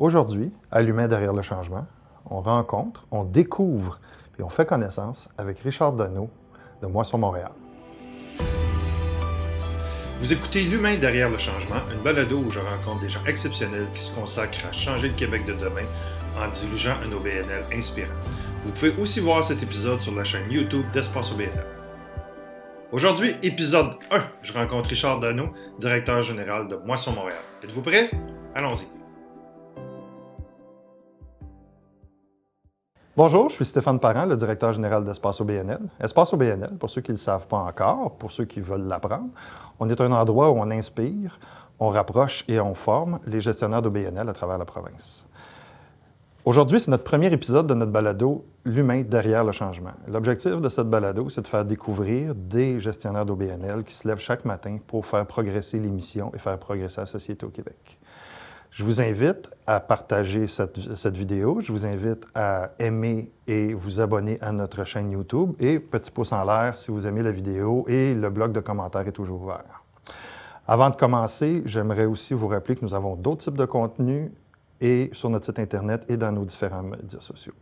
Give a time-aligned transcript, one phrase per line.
[0.00, 1.86] Aujourd'hui, à l'humain derrière le changement,
[2.28, 4.00] on rencontre, on découvre
[4.40, 6.30] et on fait connaissance avec Richard Dano
[6.82, 7.52] de Moisson Montréal.
[10.18, 14.02] Vous écoutez L'humain derrière le changement, une balado où je rencontre des gens exceptionnels qui
[14.02, 15.86] se consacrent à changer le Québec de demain
[16.36, 18.14] en dirigeant un OBNL inspirant.
[18.64, 21.66] Vous pouvez aussi voir cet épisode sur la chaîne YouTube d'Espace OBNL.
[22.90, 27.42] Aujourd'hui, épisode 1, je rencontre Richard Dano, directeur général de Moisson Montréal.
[27.62, 28.10] Êtes-vous prêts?
[28.56, 29.03] Allons-y.
[33.16, 35.78] Bonjour, je suis Stéphane Parent, le directeur général d'Espace OBNL.
[36.00, 39.28] Espace OBNL, pour ceux qui ne le savent pas encore, pour ceux qui veulent l'apprendre,
[39.78, 41.38] on est un endroit où on inspire,
[41.78, 45.28] on rapproche et on forme les gestionnaires d'OBNL à travers la province.
[46.44, 49.92] Aujourd'hui, c'est notre premier épisode de notre balado L'humain derrière le changement.
[50.08, 54.44] L'objectif de cette balado, c'est de faire découvrir des gestionnaires d'OBNL qui se lèvent chaque
[54.44, 58.00] matin pour faire progresser les missions et faire progresser la société au Québec.
[58.74, 61.60] Je vous invite à partager cette, vidéo.
[61.60, 65.52] Je vous invite à aimer et vous abonner à notre chaîne YouTube.
[65.60, 67.84] Et petit pouce en l'air si vous aimez la vidéo.
[67.86, 69.84] Et le bloc de commentaires est toujours ouvert.
[70.66, 74.32] Avant de commencer, j'aimerais aussi vous rappeler que nous avons d'autres types de contenus
[74.80, 77.54] et sur notre site Internet et dans nos différents médias sociaux.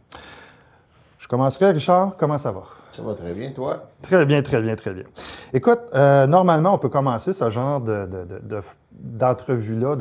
[1.19, 2.16] Je commencerai, Richard.
[2.16, 2.62] Comment ça va?
[2.91, 3.91] Ça va très bien, toi?
[4.00, 5.04] Très bien, très bien, très bien.
[5.52, 8.08] Écoute, euh, normalement, on peut commencer ce genre de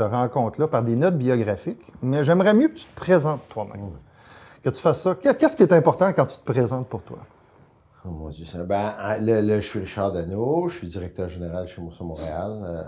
[0.03, 3.91] rencontre-là, par des notes biographiques, mais j'aimerais mieux que tu te présentes toi-même.
[4.63, 5.15] Que tu fasses ça.
[5.15, 7.19] Qu'est-ce qui est important quand tu te présentes pour toi?
[8.03, 8.63] Oh mon Dieu, ça.
[8.63, 12.61] Ben, je suis Richard Dano, je suis directeur général chez Mousson Montréal.
[12.63, 12.83] Euh,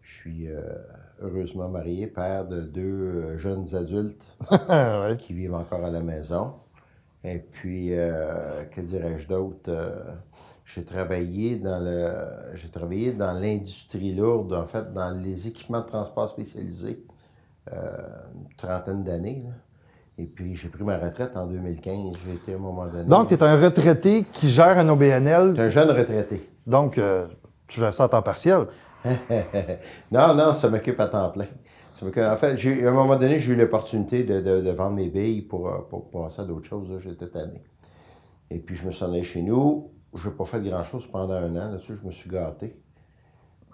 [0.00, 0.62] je suis euh,
[1.20, 4.36] heureusement marié, père de deux euh, jeunes adultes
[5.18, 6.54] qui vivent encore à la maison.
[7.24, 9.70] Et puis, que dirais-je d'autre?
[10.74, 12.12] J'ai travaillé dans le
[12.54, 17.04] j'ai travaillé dans l'industrie lourde, en fait, dans les équipements de transport spécialisés,
[17.72, 17.76] euh,
[18.34, 19.42] une trentaine d'années.
[20.16, 22.16] Et puis, j'ai pris ma retraite en 2015.
[22.24, 23.04] J'ai été à un moment donné.
[23.04, 25.54] Donc, tu es un retraité qui gère un OBNL.
[25.54, 26.48] Tu un jeune retraité.
[26.66, 27.26] Donc, euh,
[27.66, 28.66] tu gères ça à temps partiel.
[30.12, 31.46] non, non, ça m'occupe à temps plein.
[32.02, 35.78] En fait, à un moment donné, j'ai eu l'opportunité de, vendre mes billes pour, euh,
[35.88, 36.96] pour passer à d'autres choses.
[36.98, 37.62] J'étais tanné.
[38.50, 41.54] Et puis, je me suis allé chez nous je n'ai pas fait grand-chose pendant un
[41.56, 41.70] an.
[41.70, 42.80] Là-dessus, je me suis gâté.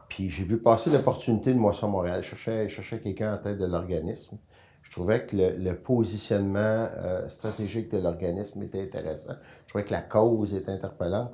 [0.09, 2.23] Puis j'ai vu passer l'opportunité de Moisson Montréal.
[2.23, 4.39] Je cherchais, cherchais quelqu'un en tête de l'organisme.
[4.83, 9.35] Je trouvais que le, positionnement euh, stratégique de l'organisme était intéressant.
[9.65, 11.33] Je trouvais que la cause était interpellante.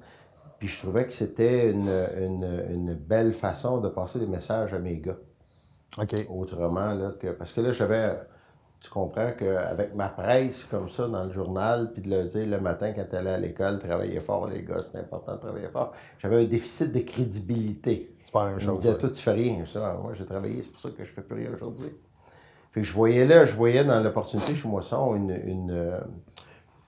[0.58, 1.90] Puis je trouvais que c'était une,
[2.70, 5.18] une, belle façon de passer des messages à mes gars.
[5.98, 6.14] OK.
[6.30, 8.16] Autrement, là, que, parce que là, j'avais
[8.82, 12.60] tu comprends qu'avec ma presse comme ça dans le journal, puis de le dire le
[12.60, 15.92] matin quand tu allais à l'école, travailler fort, les gars, c'est important de travailler fort,
[16.18, 18.16] j'avais un déficit de crédibilité.
[18.20, 18.72] C'est pas la même chose.
[18.72, 19.64] me disait, toi, tu fais rien.
[19.64, 21.90] Je ah, moi, j'ai travaillé, c'est pour ça que je fais plus rien aujourd'hui.
[22.72, 26.00] Fait que je voyais là, je voyais dans l'opportunité chez Moisson une, une, euh,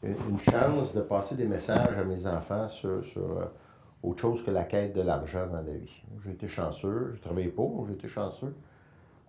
[0.03, 3.45] une, chance de passer des messages à mes enfants sur, sur euh,
[4.03, 6.03] autre chose que la quête de l'argent dans la vie.
[6.25, 8.53] J'ai été chanceux, je travaillais pas, j'ai été chanceux.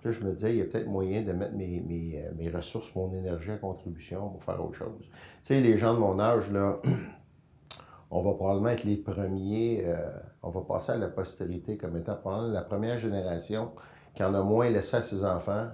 [0.05, 2.49] Là, je me disais, il y a peut-être moyen de mettre mes, mes, euh, mes,
[2.49, 5.01] ressources, mon énergie à contribution pour faire autre chose.
[5.01, 5.07] Tu
[5.41, 6.79] sais, les gens de mon âge, là,
[8.11, 9.97] on va probablement être les premiers, euh,
[10.43, 13.71] on va passer à la postérité comme étant probablement la première génération
[14.13, 15.69] qui en a moins laissé à ses enfants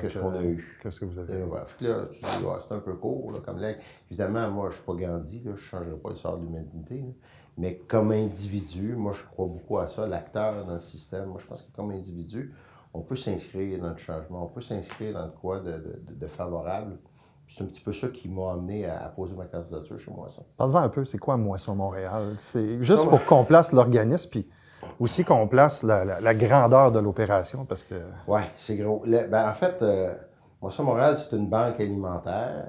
[0.00, 0.76] que ce qu'on a eu.
[0.80, 1.50] Qu'est-ce que vous avez eu?
[1.80, 3.72] là, tu dis, c'est un peu court, là, comme là.
[4.08, 6.44] Évidemment, moi, je ne suis pas Gandhi, là, je ne changerai pas le sort de
[6.44, 7.04] l'humanité.
[7.58, 11.26] Mais comme individu, moi, je crois beaucoup à ça, l'acteur dans le système.
[11.26, 12.54] Moi, je pense que comme individu,
[12.94, 16.96] on peut s'inscrire dans le changement, on peut s'inscrire dans quoi de, favorable.
[17.46, 20.44] C'est un petit peu ça qui m'a amené à, poser ma candidature chez Moisson.
[20.56, 22.22] Parlez-en un peu, c'est quoi Moisson Montréal?
[22.38, 24.48] C'est juste pour qu'on place l'organisme, puis
[24.98, 27.96] aussi qu'on place la, grandeur de l'opération, parce que...
[28.26, 29.02] Oui, c'est gros.
[29.04, 30.14] Ben, en fait, euh,
[30.62, 32.68] Moisson Montréal, c'est une banque alimentaire.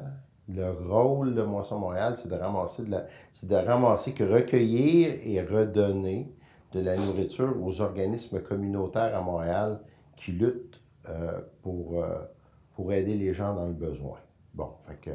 [0.50, 2.98] Le rôle de Moisson Montréal, c'est de ramasser, de
[3.32, 6.36] c'est de ramasser, que recueillir et redonner
[6.74, 9.80] de la nourriture aux organismes communautaires à Montréal
[10.16, 12.20] qui luttent euh, pour, euh,
[12.74, 14.18] pour aider les gens dans le besoin.
[14.54, 15.12] Bon, fait que,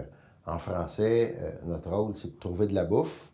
[0.47, 3.31] en français, euh, notre rôle, c'est de trouver de la bouffe,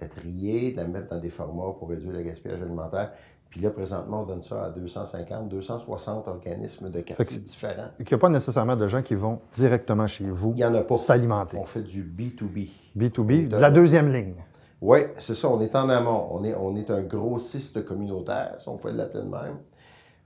[0.00, 3.12] la trier, de la mettre dans des formats pour réduire le gaspillage alimentaire.
[3.50, 7.88] Puis là, présentement, on donne ça à 250, 260 organismes de quartiers différents.
[7.98, 10.56] Il n'y a pas nécessairement de gens qui vont directement chez vous
[10.96, 11.58] s'alimenter.
[11.58, 12.70] On fait du B2B.
[12.96, 14.36] B2B, de la deuxième ligne.
[14.80, 15.48] Oui, c'est ça.
[15.50, 16.28] On est en amont.
[16.30, 19.58] On est, on est un grossiste communautaire, si on fait de même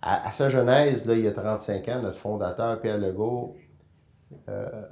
[0.06, 3.56] à, sa genèse, il y a 35 ans, notre fondateur, Pierre Legault,
[4.48, 4.82] euh,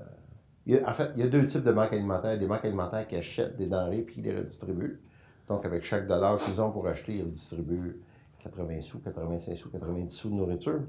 [0.86, 2.38] en fait, il y a deux types de banques alimentaires.
[2.38, 5.00] Des banques alimentaires qui achètent des denrées puis qui les redistribuent.
[5.48, 8.00] Donc, avec chaque dollar qu'ils ont pour acheter, ils redistribuent
[8.42, 10.80] 80 sous, 85 sous, 90 sous de nourriture.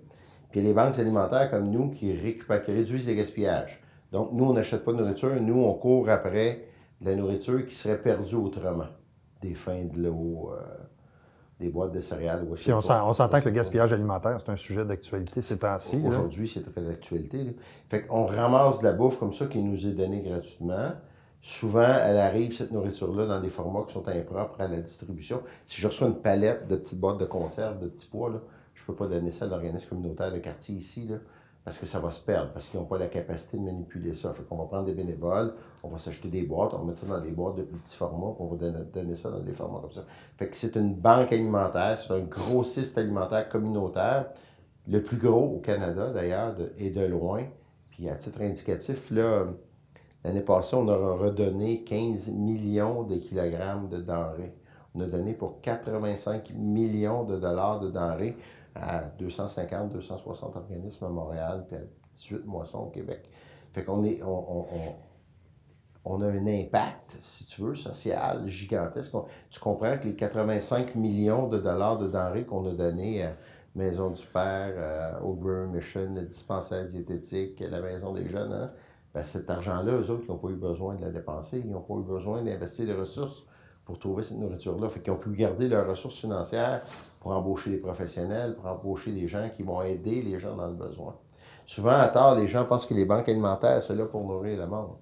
[0.52, 3.84] Puis les banques alimentaires comme nous qui, récupèrent, qui réduisent les gaspillages.
[4.12, 5.40] Donc, nous, on n'achète pas de nourriture.
[5.42, 6.68] Nous, on court après
[7.02, 8.88] de la nourriture qui serait perdue autrement.
[9.42, 10.62] Des fins de l'eau, euh,
[11.60, 12.46] des boîtes de céréales.
[12.56, 16.02] Puis on, s'entend que le gaspillage alimentaire, c'est un sujet d'actualité ces temps-ci.
[16.06, 17.56] Aujourd'hui, c'est très d'actualité.
[17.90, 20.92] Fait qu'on ramasse de la bouffe comme ça qui nous est donnée gratuitement.
[21.42, 25.42] Souvent, elle arrive, cette nourriture-là, dans des formats qui sont impropres à la distribution.
[25.66, 28.42] Si je reçois une palette de petites boîtes de conserve, de petits pois, là,
[28.74, 31.18] je ne peux pas donner ça à l'organisme communautaire de quartier ici, là,
[31.66, 34.32] parce que ça va se perdre, parce qu'ils n'ont pas la capacité de manipuler ça.
[34.32, 37.08] Fait qu'on va prendre des bénévoles, on va s'acheter des boîtes, on va mettre ça
[37.08, 40.06] dans des boîtes de petits formats, on va donner, ça dans des formats comme ça.
[40.38, 44.28] Fait que c'est une banque alimentaire, c'est un grossiste alimentaire communautaire,
[44.88, 47.46] le plus gros au Canada d'ailleurs, et de loin.
[47.90, 49.48] Puis à titre indicatif, là,
[50.24, 54.54] l'année passée, on a redonné 15 millions de kilogrammes de denrées.
[54.94, 58.38] On a donné pour 85 millions de dollars de denrées
[58.76, 61.82] à 250, 260 organismes à Montréal, puis à
[62.14, 63.30] 18 moissons au Québec.
[63.72, 64.66] Fait qu'on est, on,
[66.06, 69.14] on, a un impact, si tu veux, social gigantesque.
[69.50, 73.34] tu comprends que les 85 millions de dollars de denrées qu'on a donnés à
[73.76, 78.72] Maison du Père, à Old Mission, le dispensaire diététique, la Maison des Jeunes, hein,
[79.14, 81.82] ben cet argent-là, eux autres, ils n'ont pas eu besoin de la dépenser, ils n'ont
[81.82, 83.44] pas eu besoin d'investir des ressources
[83.86, 84.90] pour trouver cette nourriture-là.
[84.90, 86.82] Fait qu'ils ont pu garder leurs ressources financières
[87.20, 90.74] pour embaucher des professionnels, pour embaucher des gens qui vont aider les gens dans le
[90.74, 91.16] besoin.
[91.66, 94.68] Souvent, à tort, les gens pensent que les banques alimentaires, c'est là pour nourrir le
[94.68, 94.98] monde.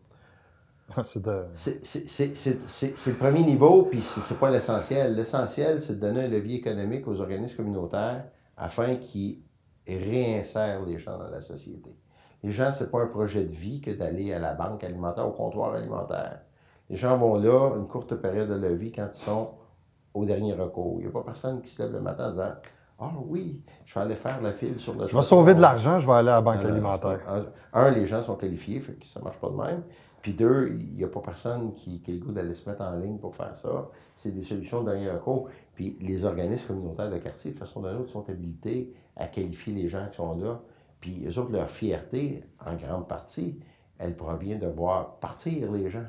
[1.01, 5.15] c'est le premier niveau, puis c'est pas l'essentiel.
[5.15, 8.25] L'essentiel, c'est de donner un levier économique aux organismes communautaires
[8.57, 9.39] afin qu'ils
[9.87, 11.97] réinsèrent les gens dans la société.
[12.43, 15.31] Les gens, c'est pas un projet de vie que d'aller à la banque alimentaire, au
[15.31, 16.42] comptoir alimentaire.
[16.89, 19.51] Les gens vont là une courte période de leur vie quand ils sont
[20.13, 20.97] au dernier recours.
[20.99, 22.51] Il n'y a pas personne qui se lève le matin en disant
[22.99, 25.99] Ah oui, je vais aller faire la file sur le Je vais sauver de l'argent,
[25.99, 27.19] je vais aller à la banque alimentaire.
[27.73, 29.83] Un, les gens sont qualifiés, fait que ça ne marche pas de même.
[30.21, 32.81] Puis deux, il n'y a pas personne qui, qui a le goût d'aller se mettre
[32.81, 33.89] en ligne pour faire ça.
[34.15, 35.49] C'est des solutions de dernier recours.
[35.75, 39.73] Puis les organismes communautaires de quartier, de façon ou d'une autre, sont habilités à qualifier
[39.73, 40.61] les gens qui sont là.
[41.01, 43.59] Puis eux autres, leur fierté, en grande partie,
[43.97, 46.05] elle provient de voir partir les gens.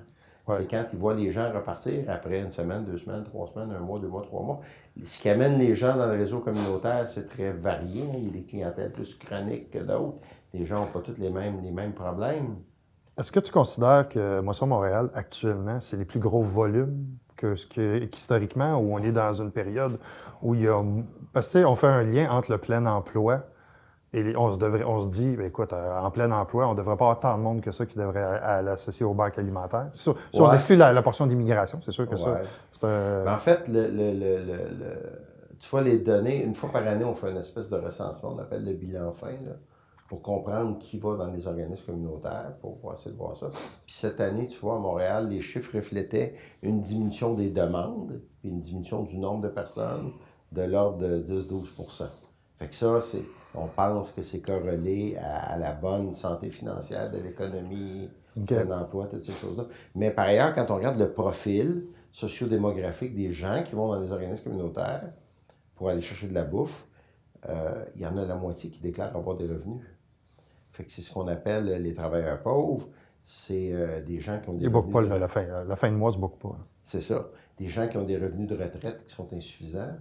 [0.52, 3.80] C'est quand ils voient les gens repartir après une semaine, deux semaines, trois semaines, un
[3.80, 4.60] mois, deux mois, trois mois.
[5.02, 8.04] Ce qui amène les gens dans le réseau communautaire, c'est très varié.
[8.18, 10.18] Il y a des clientèles plus chroniques que d'autres.
[10.52, 12.56] Les gens n'ont pas tous les mêmes, les mêmes problèmes.
[13.16, 17.06] Est-ce que tu considères que Moisson Montréal, actuellement, c'est les plus gros volumes
[17.36, 19.98] que, ce que historiquement, où on est dans une période
[20.42, 20.84] où il y a.
[21.32, 23.44] Parce que, on fait un lien entre le plein emploi
[24.14, 26.76] et on se, devrait, on se dit, ben, écoute, euh, en plein emploi, on ne
[26.76, 29.88] devrait pas avoir tant de monde que ça qui devrait l'associer aux banques alimentaires.
[29.92, 32.40] Si, on exclut la, portion d'immigration, c'est sûr que ça,
[32.84, 33.26] un...
[33.26, 34.64] En fait, le,
[35.58, 38.38] tu vois, les données, une fois par année, on fait une espèce de recensement, on
[38.38, 39.34] appelle le bilan fin,
[40.08, 43.48] pour comprendre qui va dans les organismes communautaires, pour essayer de voir ça.
[43.84, 48.50] Puis cette année, tu vois, à Montréal, les chiffres reflétaient une diminution des demandes, puis
[48.50, 50.12] une diminution du nombre de personnes
[50.52, 52.04] de l'ordre de 10-12%
[52.54, 57.18] Fait que ça, c'est on pense que c'est corrélé à, la bonne santé financière de
[57.18, 59.64] l'économie, de l'emploi, toutes ces choses-là.
[59.94, 64.12] Mais par ailleurs, quand on regarde le profil sociodémographique des gens qui vont dans les
[64.12, 65.12] organismes communautaires
[65.74, 66.86] pour aller chercher de la bouffe,
[67.48, 69.84] euh, il y en a la moitié qui déclarent avoir des revenus.
[70.70, 72.88] Fait que c'est ce qu'on appelle les travailleurs pauvres.
[73.22, 74.92] C'est euh, des gens qui ont des Ils revenus.
[74.92, 76.58] pas la, fin, la fin de mois, ils ne pas.
[76.82, 77.30] C'est ça.
[77.56, 79.96] Des gens qui ont des revenus de retraite qui sont insuffisants.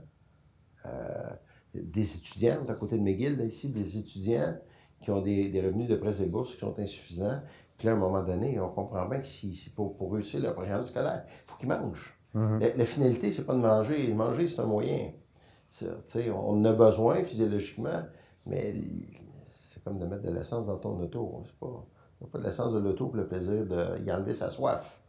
[0.86, 1.30] Euh,
[1.74, 4.56] des étudiants, à côté de McGill, ici, des étudiants
[5.02, 7.42] qui ont des, revenus de presse et bourses qui sont insuffisants.
[7.78, 10.54] Puis là, à un moment donné, on comprend bien que si, pour, pour réussir leur
[10.54, 12.18] programme scolaire, il faut qu'ils mangent.
[12.36, 12.78] Mm-hmm.
[12.78, 14.14] la, finalité, c'est pas de manger.
[14.14, 15.12] Manger, c'est un moyen.
[16.34, 18.04] On en a besoin physiologiquement,
[18.46, 18.76] mais
[19.54, 21.44] c'est comme de mettre de l'essence dans ton auto.
[21.46, 21.86] C'est pas,
[22.32, 23.66] pas de l'essence de l'auto pour le plaisir
[24.00, 25.02] d'y enlever sa soif.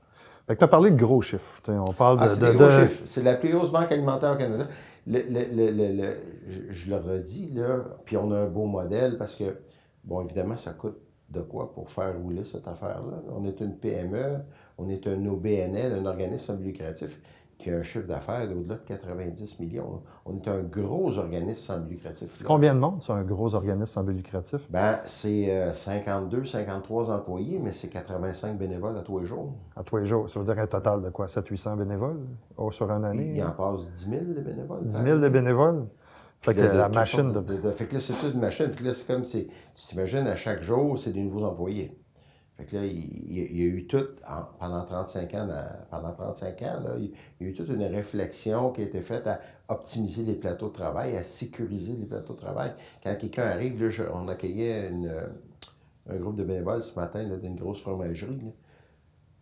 [0.48, 1.60] tu as parlé de gros chiffres.
[1.68, 2.52] on parle ah, de.
[2.52, 3.02] Gros chiffres.
[3.04, 4.66] C'est la plus grosse banque alimentaire au Canada
[5.06, 9.36] le, le, le, je, je, le redis, là, puis on a un beau modèle parce
[9.36, 9.58] que,
[10.04, 10.98] bon, évidemment, ça coûte
[11.30, 13.22] de quoi pour faire rouler cette affaire-là?
[13.30, 14.38] On est une PME,
[14.78, 17.20] on est un OBNL, un organisme lucratif
[17.58, 20.02] qui a un chiffre d'affaires d'au-delà de 90 millions.
[20.24, 22.32] On est un gros organisme sans but lucratif.
[22.36, 24.70] C'est combien de monde, c'est un gros organisme sans but lucratif?
[24.70, 29.52] Ben, c'est 52, euh, 53 employés, mais c'est 85 bénévoles à tous les jours.
[29.76, 30.28] À tous les jours.
[30.28, 31.26] Ça veut dire un total de quoi?
[31.26, 32.20] 700-800 bénévoles
[32.56, 33.32] oh, sur une année?
[33.36, 34.84] Il, en passe 10 000 de bénévoles.
[34.84, 35.86] 10 000 de bénévoles?
[36.40, 37.70] Fait que la machine de...
[37.70, 38.70] Fait que là, c'est toute une machine.
[38.70, 39.48] Fait que là, c'est comme si...
[39.74, 41.98] Tu t'imagines, à chaque jour, c'est des nouveaux employés.
[42.56, 42.94] Fait que là, il,
[43.32, 47.12] il y a eu tout, en- pendant 35 ans, dans- pendant 35 ans, là, il,
[47.40, 50.74] y a eu toute une réflexion qui a été faite à optimiser les plateaux de
[50.74, 52.72] travail, à sécuriser les plateaux de travail.
[53.02, 55.12] Quand quelqu'un arrive, là, on accueillait une,
[56.08, 58.36] un groupe de bénévoles ce matin d'une grosse fromagerie.
[58.38, 58.50] là.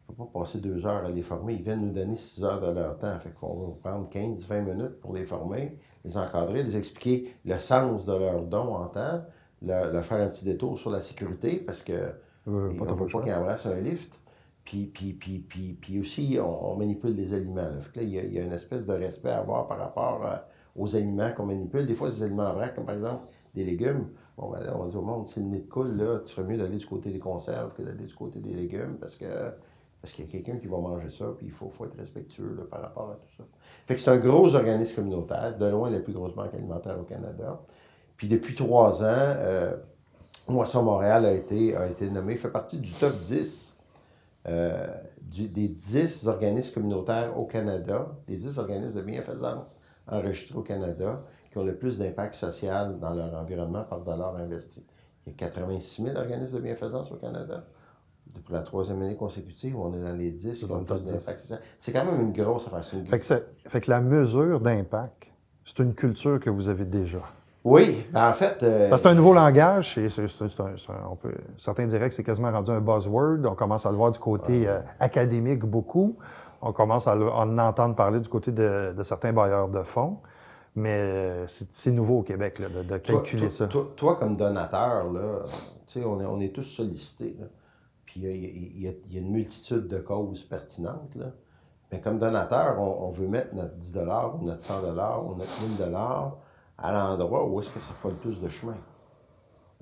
[0.09, 1.55] Il ne faut pas passer deux heures à les former.
[1.55, 3.19] Ils viennent nous donner six heures de leur temps.
[3.19, 7.59] Fait qu'on va prendre 15, 20 minutes pour les former, les encadrer, les expliquer le
[7.59, 9.23] sens de leur don en temps,
[9.63, 12.13] leur, leur faire un petit détour sur la sécurité parce que
[12.49, 14.21] Euh, pas on pas qu'ils embrassent un lift.
[14.65, 17.63] Puis, puis, puis, puis, puis aussi, on, on manipule des aliments.
[17.63, 17.81] là.
[17.81, 19.67] Fait que là, il y, a, il y a une espèce de respect à avoir
[19.67, 20.37] par rapport euh,
[20.77, 21.87] aux aliments qu'on manipule.
[21.87, 24.97] Des fois, ces aliments vrais, comme par exemple des légumes, bon, ben là, on dit
[24.97, 27.19] au monde, si le nez de coule, là, tu ferais mieux d'aller du côté des
[27.19, 29.27] conserves que d'aller du côté des légumes parce que
[30.01, 32.57] parce qu'il y a quelqu'un qui va manger ça, puis il faut, faut être respectueux
[32.59, 33.45] là, par rapport à tout ça.
[33.87, 37.05] Fait que c'est un gros organisme communautaire, de loin la plus grosse banque alimentaire au
[37.05, 37.61] Canada.
[38.17, 39.77] Puis depuis trois ans, euh,
[40.49, 43.77] Moisson Montréal a été, a été nommé, fait partie du top 10
[44.49, 44.87] euh,
[45.21, 49.77] du- des 10 organismes communautaires au Canada, des 10 organismes de bienfaisance
[50.09, 51.21] enregistrés au Canada
[51.51, 54.85] qui ont le plus d'impact social dans leur environnement par dollar investi.
[55.27, 57.65] Il y a 86 000 organismes de bienfaisance au Canada.
[58.35, 61.13] Depuis la troisième année consécutive, on est dans les 10 qui ont le plus 10.
[61.13, 61.61] d'impact social.
[61.79, 62.83] C'est quand même une grosse affaire.
[62.83, 65.31] c'est une Fait que, c'est- fait que la mesure d'impact,
[65.65, 67.21] c'est une culture que vous avez déjà.
[67.65, 68.61] Oui, ben en fait.
[68.63, 70.27] euh, Parce que c'est un nouveau langage, c'est un-
[70.75, 73.39] c'est un- on peut, certains diraient que c'est quasiment rendu un buzzword.
[73.47, 76.17] On commence à le voir du côté euh, académique beaucoup.
[76.61, 79.81] On commence à, le- à en entendre parler du côté de, de certains bailleurs de
[79.83, 80.19] fonds.
[80.75, 83.67] Mais euh, c'est nouveau au Québec là, de, calculer toi, ça.
[83.69, 85.41] Toi, toi, comme donateur, là,
[86.05, 87.37] on, est, on est tous sollicités.
[87.39, 87.47] là.
[88.07, 88.27] Puis il
[88.83, 91.15] y a- y, y une multitude de causes pertinentes.
[91.15, 91.27] Là.
[91.93, 93.97] Mais comme donateur, on, on veut mettre notre 10
[94.41, 94.83] ou notre 100
[95.29, 95.77] ou notre 1000
[96.83, 98.77] à l'endroit où est-ce que ça fera le plus de chemin.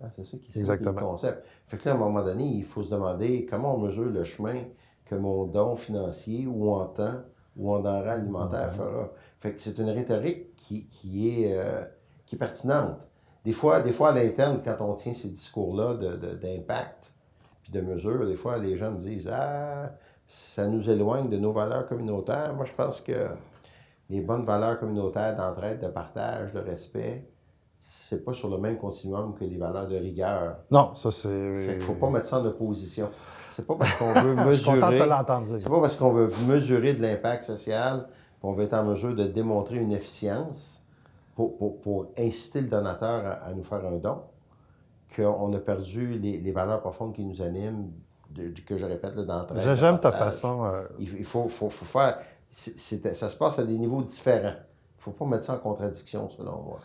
[0.03, 1.47] Hein, c'est ça qui est le concept.
[1.67, 4.25] Fait que là, à un moment donné, il faut se demander comment on mesure le
[4.25, 4.63] chemin
[5.05, 7.21] que mon don financier ou en temps
[7.57, 9.11] ou en denrée alimentaire fera.
[9.39, 11.85] Fait que c'est une rhétorique qui, qui est, euh,
[12.27, 13.09] qui est pertinente.
[13.45, 17.15] Des fois, des fois, à l'interne, quand on tient ces discours-là de- de- d'impact
[17.63, 19.93] puis de mesure, des fois, les gens me disent Ah,
[20.27, 22.55] ça nous éloigne de nos valeurs communautaires.
[22.55, 23.13] Moi, je pense que
[24.11, 27.29] les bonnes valeurs communautaires d'entraide, de partage, de respect,
[27.79, 30.57] c'est pas sur le même continuum que les valeurs de rigueur.
[30.71, 31.57] Non, ça c'est.
[31.67, 33.09] Fait qu'il faut pas mettre ça en opposition.
[33.53, 34.81] C'est pas parce qu'on veut mesurer.
[35.61, 38.07] C'est pas parce qu'on veut mesurer de l'impact social
[38.43, 40.83] qu'on va être en mesure de démontrer une efficience
[41.35, 44.19] pour, pour- pour inciter le donateur à, à nous faire un don
[45.15, 47.91] qu'on a perdu les, les valeurs profondes qui nous animent,
[48.31, 49.67] de- que je répète, d'entraide.
[49.69, 50.65] de J'aime ta façon.
[50.65, 52.19] euh, Il, il faut, faut- faut faire.
[52.51, 54.55] Ça se passe à des niveaux différents.
[54.99, 56.81] Il faut pas mettre ça en contradiction, selon moi.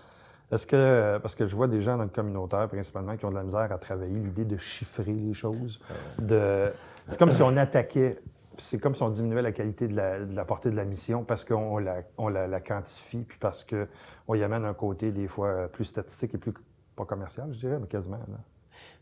[0.52, 3.36] Est-ce que, parce que je vois des gens dans le communautaire, principalement, qui ont de
[3.36, 5.80] la misère à travailler l'idée de chiffrer les choses.
[6.20, 6.70] De...
[7.08, 8.20] C'est comme si on attaquait,
[8.58, 11.24] c'est comme si on diminuait la qualité de la, de la portée de la mission
[11.24, 15.28] parce qu'on la, on la, la quantifie, puis parce qu'on y amène un côté des
[15.28, 16.54] fois plus statistique et plus,
[16.96, 18.18] pas commercial, je dirais, mais quasiment.
[18.18, 18.38] là.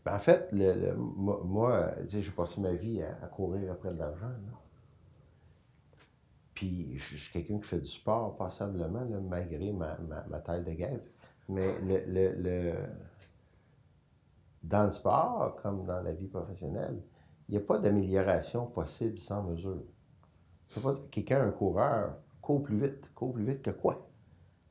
[0.04, 3.98] Ben, en fait, le, le- moi, j'ai passé ma vie à, à courir après de
[3.98, 4.26] l'argent.
[4.26, 4.58] là.
[6.54, 11.08] Puis, je suis quelqu'un qui fait du sport passablement, malgré ma, ma, taille de guêpe.
[11.48, 12.74] Mais le, le, le-
[14.62, 17.00] dans le sport, comme dans la vie professionnelle,
[17.48, 19.82] il n'y a pas d'amélioration possible sans mesure.
[21.10, 23.10] Quelqu'un, un coureur, court plus vite.
[23.14, 24.08] Court plus vite que quoi?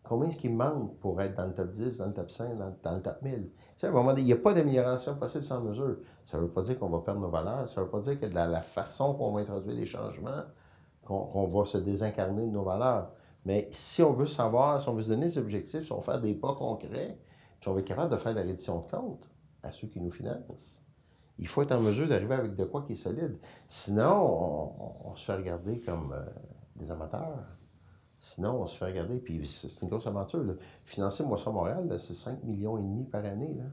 [0.04, 2.76] Combien est-ce qu'il manque pour être dans le top 10, dans le top 5, dans,
[2.84, 3.50] dans le top 1000?
[3.52, 5.98] Tu sais, à un moment il n'y a pas d'amélioration possible sans mesure.
[6.26, 7.68] Ça ne veut pas dire qu'on va perdre nos valeurs.
[7.70, 10.44] Ça ne veut pas dire que de la, la façon qu'on va introduire les changements,
[11.06, 13.12] qu'on va se désincarner de nos valeurs.
[13.46, 16.02] Mais si on veut savoir, si on veut se donner des objectifs, si on veut
[16.02, 17.18] faire des pas concrets,
[17.62, 19.30] si on veut être capable de faire de la reddition de compte
[19.62, 20.82] à ceux qui nous financent,
[21.38, 23.38] il faut être en mesure d'arriver avec de quoi qui est solide.
[23.68, 26.24] Sinon, on, se fait regarder comme euh,
[26.76, 27.44] des amateurs.
[28.20, 30.56] Sinon, on se fait regarder, puis c'est une grosse aventure.
[30.86, 33.54] Financer Moisson Montréal, c'est 5 millions et demi par année.
[33.56, 33.66] Là.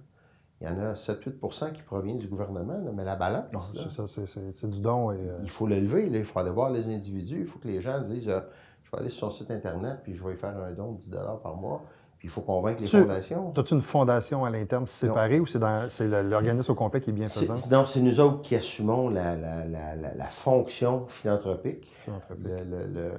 [0.61, 3.67] Il y en a 7-8 qui provient du gouvernement, là, mais la balance, Non, là,
[3.85, 5.11] c'est ça, c'est- c'est c'est du don.
[5.11, 6.19] Et, euh, il faut le lever, là.
[6.19, 8.41] il faut aller voir les individus, il faut que les gens disent euh,
[8.83, 11.15] je vais aller sur son site internet, puis je vais faire un don de 10
[11.43, 11.83] par mois,
[12.19, 13.55] puis il faut convaincre les Tu- fondations.
[13.57, 17.15] As-tu une fondation à l'interne séparée ou c'est dans- c'est l'organisme au complet qui est
[17.15, 17.67] bien C'est- présent?
[17.71, 21.91] Non, c'est nous autres qui assumons la, la, la, la, la fonction philanthropique.
[22.05, 22.45] Philanthropique.
[22.47, 23.13] Le- le- le-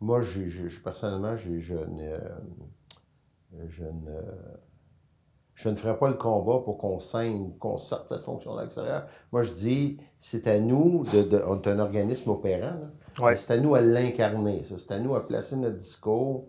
[0.00, 2.14] Moi, je, je- je- personnellement, je, je ne,
[3.68, 4.20] je, ne,
[5.60, 9.06] je ne ferai pas le combat pour qu'on saigne, qu'on sorte cette fonction-là à l'extérieur.
[9.32, 12.90] Moi, je dis, c'est à nous, de, de- on est un organisme opérant, là.
[13.24, 13.36] Ouais.
[13.36, 14.62] C'est à nous à l'incarner.
[14.64, 14.76] ça.
[14.78, 16.44] C'est à nous à placer notre discours.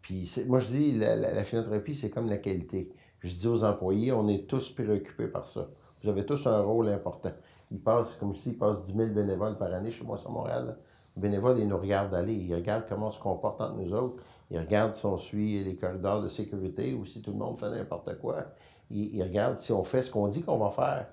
[0.00, 2.92] Puis moi, je dis, la, la- la philanthropie, c'est comme la qualité.
[3.18, 5.68] Je dis aux employés, on est tous préoccupés par ça.
[6.04, 7.32] Vous avez tous un rôle important.
[7.72, 10.28] Ils passent, comme je dis, ils passent 10 000 bénévoles par année chez moi à
[10.30, 10.66] Montréal.
[10.68, 10.76] là.
[11.16, 12.32] Les bénévoles, ils nous regardent aller.
[12.34, 14.22] Ils regardent comment on se comporte entre nous autres.
[14.52, 17.70] Ils regardent si on suit les corridors de sécurité ou si tout le monde fait
[17.70, 18.44] n'importe quoi.
[18.90, 21.06] Ils, ils regardent si on fait ce qu'on dit qu'on va faire.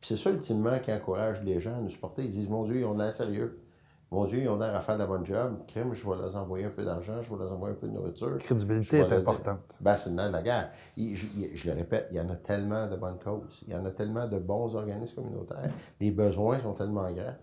[0.00, 2.22] Puis c'est ça, ultimement, qui encourage les gens à nous supporter.
[2.24, 3.60] Ils disent, mon Dieu, ils ont l'air sérieux.
[4.10, 5.58] Mon Dieu, ils ont l'air à faire de la bonne job.
[5.66, 7.92] Crème, je vais leur envoyer un peu d'argent, je vais leur envoyer un peu de
[7.92, 8.30] nourriture.
[8.30, 9.76] La crédibilité est leur- importante.
[9.82, 10.70] Ben, c'est le nerf de la guerre.
[10.96, 13.62] Il- je, il- je le répète, il y en a tellement de bonnes causes.
[13.66, 15.70] Il y en a tellement de bons organismes communautaires.
[16.00, 17.34] Les besoins sont tellement grands.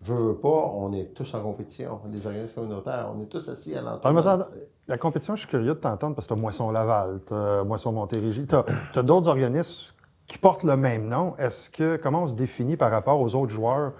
[0.00, 2.00] Veux, veux pas, on est tous en compétition.
[2.12, 4.00] Les organismes communautaires, on est tous assis à l'entour.
[4.04, 4.46] Ah,
[4.86, 7.64] la compétition, je suis curieux de t'entendre parce que tu as Moisson Laval, tu as
[7.64, 9.94] Moisson Montérégie, tu as, d'autres organismes
[10.28, 11.34] qui portent le même nom.
[11.38, 13.92] Est-ce que comment on se définit par rapport aux autres joueurs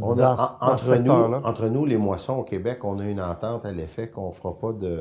[0.00, 1.40] On dans, a- ce- en- dans ce entre, nous, secteur-là?
[1.44, 4.56] entre nous, les moissons au Québec, on a une entente à l'effet qu'on ne fera
[4.56, 5.00] pas de,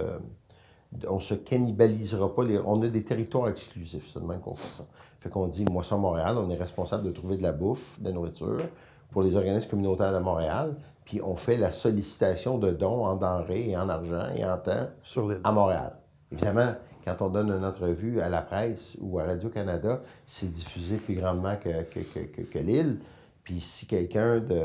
[0.94, 2.44] de- On se cannibalisera pas.
[2.44, 4.84] Les, on a des territoires exclusifs, c'est de même qu'on fait ça.
[5.20, 8.13] Fait qu'on dit, Moisson Montréal, on est responsable de trouver de la bouffe, de la
[8.13, 8.62] nourriture
[9.11, 10.75] pour les organismes communautaires de Montréal.
[11.05, 14.87] Puis on fait la sollicitation de dons en denrées et en argent et en temps
[15.01, 15.93] Sur à Montréal.
[16.31, 16.73] Évidemment,
[17.05, 21.55] quand on donne une entrevue à la presse ou à Radio-Canada, c'est diffusé plus grandement
[21.55, 22.99] que, que, que, que- l'île.
[23.43, 24.61] Puis si quelqu'un de,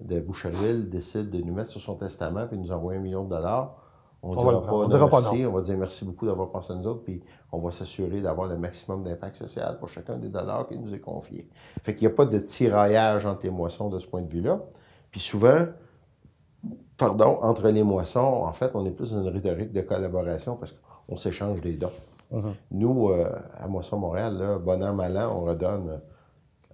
[0.00, 3.30] de Boucherville décide de nous mettre sur son testament puis nous envoyer un million de
[3.30, 3.76] dollars,
[4.24, 4.72] on ne dira, pas.
[4.72, 5.46] On non, dira pas merci.
[5.46, 8.48] On va dire merci beaucoup d'avoir pensé à nous autres, puis on va s'assurer d'avoir
[8.48, 11.48] le maximum d'impact social pour chacun des dollars qui nous est confié.
[11.82, 14.60] Fait qu'il n'y a pas de tiraillage entre les moissons de ce point de vue-là.
[15.10, 15.66] Puis souvent,
[16.96, 20.76] pardon, entre les moissons, en fait, on est plus dans une rhétorique de collaboration parce
[21.06, 21.90] qu'on s'échange des dons.
[22.72, 26.00] Nous, euh, à Moisson Montréal, là, bon an, mal an, on redonne,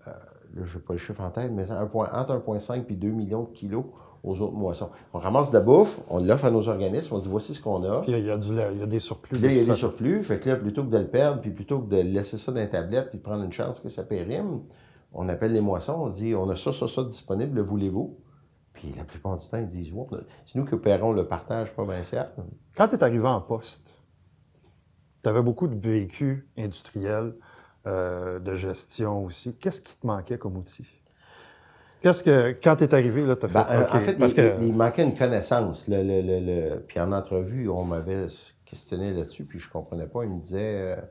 [0.07, 0.11] euh,
[0.55, 3.11] là, je n'ai pas le chiffre en tête, mais un point- entre 1,5 et 2
[3.11, 3.85] millions de kilos
[4.23, 4.91] aux autres moissons.
[5.13, 7.83] On ramasse de la bouffe, on l'offre à nos organismes, on dit voici ce qu'on
[7.85, 8.01] a.
[8.03, 9.39] Puis il y, a du, il y a des surplus.
[9.39, 10.23] Puis là, il y a de des surplus.
[10.23, 12.61] Fait que là, plutôt que de le perdre, puis plutôt que de laisser ça dans
[12.61, 14.61] les tablettes, puis de prendre une chance que ça périme,
[15.13, 18.19] on appelle les moissons, on dit on a ça, ça, ça disponible, le voulez-vous?
[18.73, 20.07] Puis la plupart du temps, ils disent ouais,
[20.47, 22.33] c'est nous qui opérons le partage provincial.
[22.77, 23.99] Quand tu es arrivé en poste,
[25.23, 27.35] tu avais beaucoup de véhicules industriels,
[27.87, 29.57] euh, de gestion aussi.
[29.57, 31.00] Qu'est-ce qui te manquait comme outil?
[32.01, 33.55] Qu'est-ce que, quand tu es arrivé, là, tu as fait.
[33.55, 35.87] Ben, euh, en fait, parce il, que, il- manquait une connaissance.
[35.89, 36.41] Le, le- le-
[36.75, 38.27] le- Puis en entrevue, on m'avait
[38.65, 40.25] questionné là-dessus, puis je comprenais pas.
[40.25, 41.03] Il me disait euh,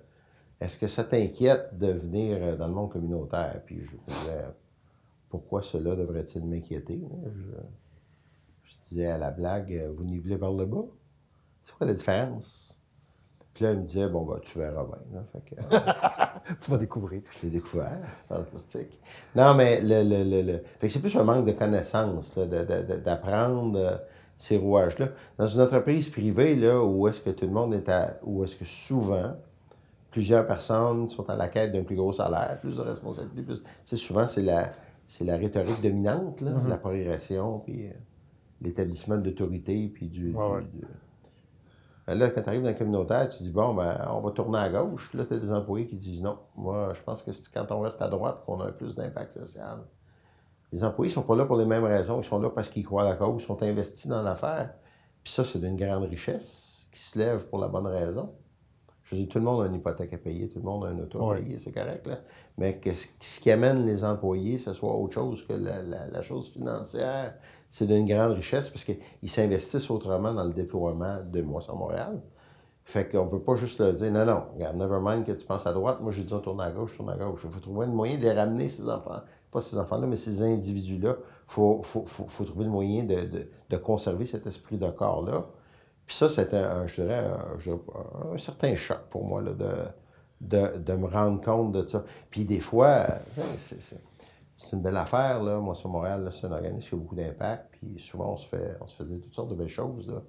[0.60, 3.62] Est-ce que ça t'inquiète de venir euh, dans le monde communautaire?
[3.66, 4.46] Puis je me disais
[5.30, 7.02] Pourquoi cela devrait-il m'inquiéter?
[7.36, 10.86] Je, je disais à la blague Vous nivelez vers le bas?
[11.62, 12.79] C'est quoi la différence?
[13.54, 15.20] Puis là, il me disait Bon, ben, tu verras bien.
[15.20, 15.24] là.
[15.32, 17.22] Fait que, euh, tu vas découvrir.
[17.32, 19.00] je l'ai découvert, c'est fantastique.
[19.36, 23.78] Non, mais le, le, le, le- Fait que c'est plus un manque de connaissances, d'apprendre
[23.80, 23.98] euh,
[24.36, 25.10] ces rouages-là.
[25.38, 28.20] Dans une entreprise privée, là, où est-ce que tout le monde est à.
[28.24, 29.36] où est-ce que souvent,
[30.12, 33.62] plusieurs personnes sont à la quête d'un plus gros salaire, plus de responsabilités, plus.
[33.62, 34.70] Tu sais, souvent, c'est la,
[35.06, 37.92] c'est la rhétorique dominante, là, la progression, puis euh,
[38.62, 40.34] l'établissement de l'autorité, puis du.
[40.34, 40.62] Ouais, du- ouais.
[40.62, 40.88] du-
[42.16, 44.70] Là, quand tu arrives dans le communautaire, tu dis, bon, ben, on va tourner à
[44.70, 45.14] gauche.
[45.14, 47.82] Là, tu as des employés qui disent, non, moi, je pense que c'est quand on
[47.82, 49.80] reste à droite qu'on a plus d'impact social.
[50.72, 52.20] Les employés ne sont pas là pour les mêmes raisons.
[52.22, 54.74] Ils sont là parce qu'ils croient à la cause, ils sont investis dans l'affaire.
[55.24, 58.34] Puis ça, c'est d'une grande richesse qui se lève pour la bonne raison.
[59.04, 60.90] Je veux dire, tout le monde a une hypothèque à payer, tout le monde a
[60.90, 61.42] un auto à Ouais.
[61.42, 62.20] payer, c'est correct, là.
[62.60, 66.06] Mais que ce ce qui amène les employés, ce soit autre chose que la, la-
[66.08, 67.34] la chose financière,
[67.70, 72.22] c'est d'une grande richesse parce qu'ils s'investissent autrement dans le déploiement de Moisson Montréal.
[72.84, 75.68] Fait qu'on peut pas juste leur dire, non, non, regarde, never mind que tu penses
[75.68, 77.42] à droite, moi j'ai dit, on tourne à gauche, je tourne à gauche.
[77.44, 79.22] Il faut trouver un moyen de ramener, ces enfants.
[79.52, 81.16] Pas ces enfants-là, mais ces individus-là.
[81.20, 84.90] Il faut, faut, faut, faut trouver le moyen de, de, de conserver cet esprit de
[84.90, 85.46] corps-là.
[86.08, 89.68] Puis ça, c'était, un, je dirais, un, un certain choc pour moi, là, de,
[90.42, 92.04] de, de me rendre compte de ça.
[92.32, 93.06] Puis des fois,
[93.60, 94.02] c'est,
[94.62, 95.60] c'est une belle affaire, là.
[95.60, 97.70] Moi, sur Montréal, c'est un organisme qui a beaucoup d'impact.
[97.72, 100.22] Puis souvent, on se fait, on se fait dire toutes sortes de belles choses, là.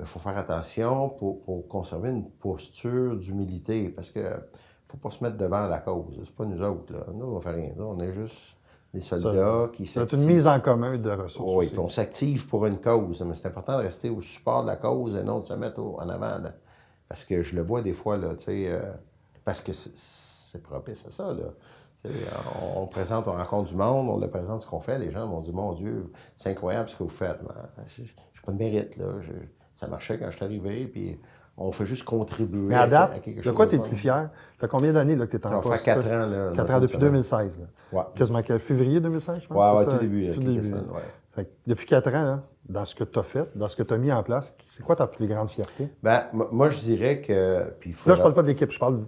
[0.00, 4.20] Il faut faire attention pour, pour conserver une posture d'humilité parce que
[4.88, 6.20] faut pas se mettre devant la cause.
[6.24, 6.92] C'est pas nous autres.
[6.92, 7.06] Là.
[7.14, 7.72] Nous, on fait rien.
[7.76, 8.56] Là, on est juste
[8.92, 10.28] des soldats qui C'est une s'activent.
[10.28, 11.52] mise en commun de ressources.
[11.54, 13.22] Oui, puis on s'active pour une cause.
[13.22, 15.80] Mais c'est important de rester au support de la cause et non de se mettre
[15.80, 16.38] au- en avant.
[16.38, 16.52] là.
[17.08, 18.82] Parce que je le vois des fois, là, tu sais, euh,
[19.44, 21.32] parce que c'est- c'est propice à ça.
[21.32, 21.44] Là.
[22.76, 24.98] On, présente, on rencontre du monde, on leur présente ce qu'on fait.
[24.98, 27.38] Les gens vont dire Mon Dieu, c'est incroyable ce que vous faites.
[27.42, 28.08] Mais, Je n'ai
[28.44, 28.96] pas de mérite.
[28.96, 29.04] Là.
[29.20, 29.32] Je-
[29.74, 31.20] ça marchait quand je suis arrivé, puis
[31.56, 34.30] on fait juste contribuer Mais à date, quelque de quoi tu es le plus fier?
[34.32, 35.84] Ça fait combien d'années que tu es Ça en faire poste?
[35.84, 36.26] quatre ans.
[36.26, 37.10] Là, Quatre dans ans une depuis semaine.
[37.10, 37.60] 2016.
[37.60, 37.66] Là.
[37.98, 38.04] Ouais.
[38.14, 39.56] Quasiment février 2016, je pense?
[39.56, 39.92] Ouais, ouais, ça?
[39.98, 40.28] tout début.
[40.28, 40.62] Tout début.
[40.62, 41.00] semaines, ouais.
[41.34, 43.82] Fait que depuis quatre ans, là, dans ce que tu as fait, dans ce que
[43.82, 45.88] tu as mis en place, c'est quoi ta plus grande fierté?
[46.02, 47.70] Ben, moi, je dirais que.
[47.80, 49.06] Puis Là, je parle pas de l'équipe, je parle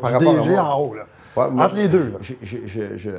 [0.00, 0.94] Par du DG en haut.
[0.94, 1.04] Là.
[1.38, 2.18] Ouais, moi, Entre les deux, là.
[2.20, 3.10] je- je- je- je-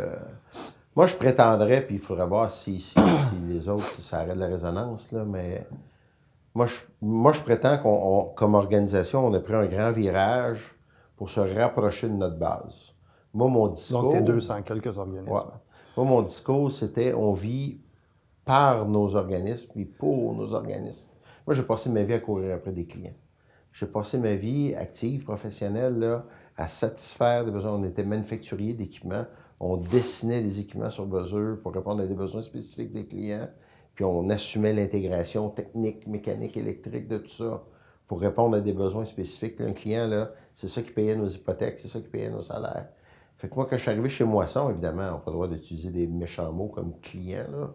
[0.95, 4.47] moi, je prétendrais, puis il faudrait voir si, si- si les autres, ça arrête la
[4.47, 5.67] résonance, là, mais
[6.53, 10.75] moi, je, moi, je prétends qu'on, on- comme organisation, on a pris un grand virage
[11.15, 12.93] pour se rapprocher de notre base.
[13.33, 14.03] Moi, mon discours...
[14.03, 15.31] Donc, t'es 200 quelques organismes.
[15.33, 15.41] Ouais.
[15.97, 17.79] Moi, mon discours, c'était on vit
[18.45, 21.11] par nos organismes et pour nos organismes.
[21.45, 23.13] Moi, j'ai passé ma vie à courir après des clients.
[23.71, 26.25] J'ai passé ma vie active, professionnelle, là,
[26.59, 27.71] à satisfaire des besoins.
[27.71, 29.25] On était manufacturier d'équipements.
[29.61, 33.47] On dessinait les équipements sur mesure pour répondre à des besoins spécifiques des clients.
[33.95, 37.63] Puis on assumait l'intégration technique, mécanique, électrique de tout ça
[38.07, 39.61] pour répondre à des besoins spécifiques.
[39.61, 42.89] Un client, là, c'est ça qui payait nos hypothèques, c'est ça qui payait nos salaires.
[43.37, 45.47] Fait que moi, quand je suis arrivé chez Moisson, évidemment, on n'a pas le droit
[45.47, 47.69] d'utiliser des méchants mots comme client, là.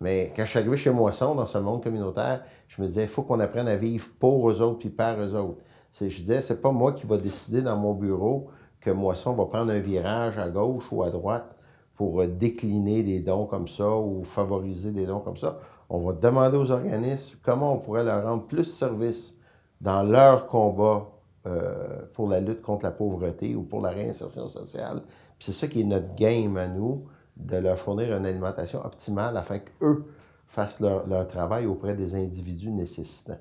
[0.00, 3.08] Mais quand je suis arrivé chez Moisson, dans ce monde communautaire, je me disais, il
[3.08, 5.62] faut qu'on apprenne à vivre pour eux autres puis par eux autres.
[5.92, 8.48] Je disais, c'est pas moi qui va décider dans mon bureau
[8.80, 11.56] que Moisson va prendre un virage à gauche ou à droite
[11.94, 15.56] pour euh, décliner des dons comme ça ou favoriser des dons comme ça.
[15.90, 19.36] On va demander aux organismes comment on pourrait leur rendre plus service
[19.80, 21.10] dans leur combat
[21.46, 25.02] euh, pour la lutte contre la pauvreté ou pour la réinsertion sociale.
[25.38, 27.04] C'est ça qui est notre game à nous,
[27.36, 30.04] de leur fournir une alimentation optimale afin qu'eux
[30.46, 33.38] fassent leur, leur travail auprès des individus nécessitants.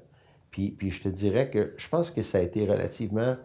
[0.52, 3.36] Puis, puis je te dirais que je pense que ça a été relativement...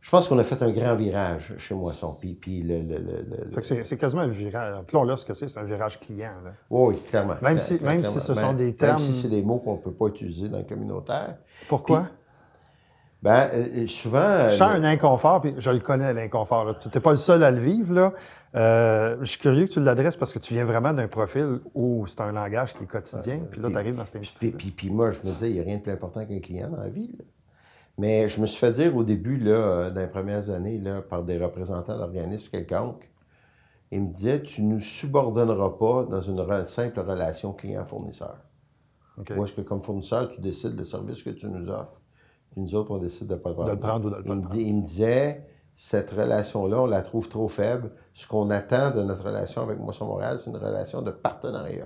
[0.00, 2.16] Je pense qu'on a fait un grand virage chez Moisson.
[2.20, 4.84] Puis, puis le, le, le- le- Fait que c'est c'est quasiment un virage.
[4.92, 6.30] Là, ce que c'est, c'est un virage client.
[6.44, 6.52] Là.
[6.70, 7.34] Oui, clairement.
[7.42, 9.78] Même si- même si ce sont des termes- Même si c'est des mots qu'on ne
[9.80, 11.38] peut pas utiliser dans le communautaire.
[11.66, 12.06] Pourquoi?
[13.26, 14.18] Ben, euh, souvent...
[14.18, 16.76] euh, Je sens le- un inconfort, puis je le connais, l'inconfort.
[16.76, 17.94] Tu n'es pas le seul à le vivre.
[17.94, 18.12] Là.
[18.54, 22.06] Euh, je suis curieux que tu l'adresses parce que tu viens vraiment d'un profil où
[22.06, 24.52] c'est un langage qui est quotidien, puis là, tu arrives dans cette industrie.
[24.52, 26.70] puis, puis moi, je me disais, il n'y a rien de plus important qu'un client
[26.70, 27.10] dans la vie.
[27.18, 27.24] là.
[27.98, 31.22] Mais je me suis fait dire au début, là, dans les premières années, là, par
[31.24, 33.10] des représentants d'organismes quelconques,
[33.90, 38.36] ils me disaient, tu ne nous subordonneras pas dans une simple relation client-fournisseur.
[39.36, 42.00] Ou est-ce que comme fournisseur, tu décides le service que tu nous offres,
[42.56, 43.68] puis nous autres, on décide de ne pas le prendre.
[43.68, 44.54] De le prendre ou de le pas il me, prendre.
[44.56, 47.90] dit- il me disait, cette relation-là, on la trouve trop faible.
[48.14, 51.84] Ce qu'on attend de notre relation avec Moisson Montréal, c'est une relation de partenariat.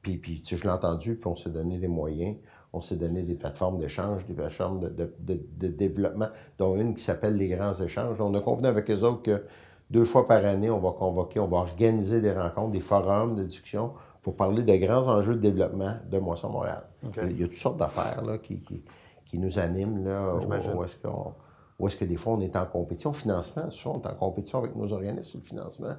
[0.00, 2.36] Puis, puis tu sais, je l'ai entendu, puis on s'est donné les moyens.
[2.72, 6.28] On s'est donné des plateformes d'échange, des plateformes de, de- de- de développement,
[6.58, 8.18] dont une qui s'appelle les grands échanges.
[8.22, 9.44] On a convenu avec eux autres que
[9.90, 13.44] deux fois par année, on va convoquer, on va organiser des rencontres, des forums de
[13.44, 16.84] discussion pour parler de grands enjeux de développement de Moisson Montréal.
[17.30, 18.82] Il y a toutes sortes d'affaires là, qui, qui,
[19.28, 20.04] qui nous animent.
[20.04, 21.32] Là, où, où est-ce qu'on-
[21.78, 23.12] où est-ce que des fois on est en compétition?
[23.12, 25.94] Financement, souvent on est en compétition avec nos organismes sur le financement.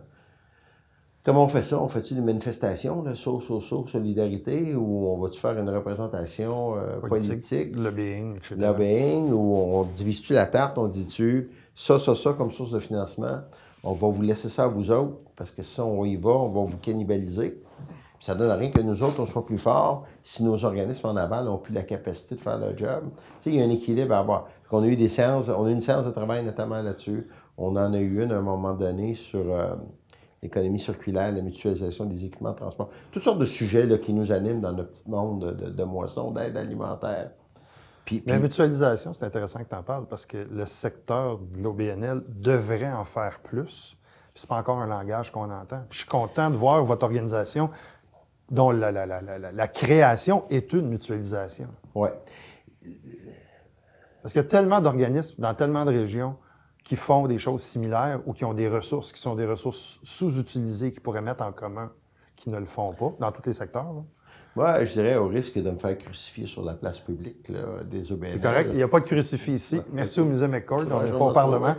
[1.23, 1.79] Comment on fait ça?
[1.81, 6.75] On fait-tu des manifestations, là, saut, saut, saut, solidarité, ou on va-tu faire une représentation
[6.77, 8.55] euh, politique, lobbying, etc.
[8.57, 13.39] lobbying, ou on divise-tu la tarte, on dit-tu ça, ça, ça comme source de financement,
[13.83, 16.47] on va vous laisser ça à vous autres, parce que si on y va, on
[16.49, 17.61] va vous cannibaliser.
[18.19, 21.45] Ça donne rien que nous autres, on soit plus forts si nos organismes en aval
[21.45, 23.05] n'ont plus la capacité de faire leur job.
[23.13, 24.47] Tu sais, il y a un équilibre à avoir.
[24.69, 27.27] Qu'on a eu des séances, on a eu une séance de travail notamment là-dessus.
[27.58, 29.73] On en a eu une à un moment donné sur euh,
[30.41, 32.89] l'économie circulaire, la mutualisation des équipements de transport.
[33.12, 35.84] Toutes sortes de sujets là, qui nous animent dans notre petit monde de, de, de
[35.84, 37.32] moisson, d'aide alimentaire.
[38.10, 42.23] Puis, la mutualisation, c'est intéressant que tu en parles parce que le secteur de l'OBNL
[42.27, 43.95] devrait en faire plus.
[44.34, 45.82] Puis c'est pas encore un langage qu'on entend.
[45.89, 47.69] Puis je suis content de voir votre organisation
[48.51, 51.67] dont la, la- la- la- la- la création est une mutualisation.
[51.95, 52.12] ouais.
[54.21, 56.35] Parce qu'il y a tellement d'organismes dans tellement de régions
[56.83, 60.91] qui font des choses similaires ou qui ont des ressources qui sont des ressources sous-utilisées
[60.91, 61.91] qu'ils pourraient mettre en commun
[62.35, 63.93] qui ne le font pas dans tous les secteurs.
[63.93, 64.01] là.
[64.55, 68.03] Moi, je dirais au risque de me faire crucifier sur la place publique là, des.
[68.03, 69.81] C'est correct, il n'y a pas de crucifix ici.
[69.93, 71.75] Merci au musée McCord, on n'est pas au Parlement.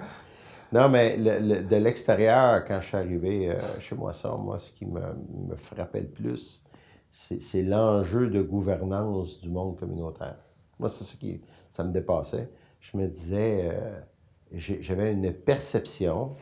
[0.72, 4.70] Non, mais le- le- de l'extérieur, quand je suis arrivé euh, chez Moisson, moi, ce
[4.72, 5.00] qui me,
[5.48, 6.62] me frappait le plus,
[7.10, 10.36] c'est l'enjeu de gouvernance du monde communautaire.
[10.78, 12.48] Moi, c'est ce qui ça me dépassait.
[12.80, 14.00] Je me disais, euh,
[14.52, 16.36] j'avais une perception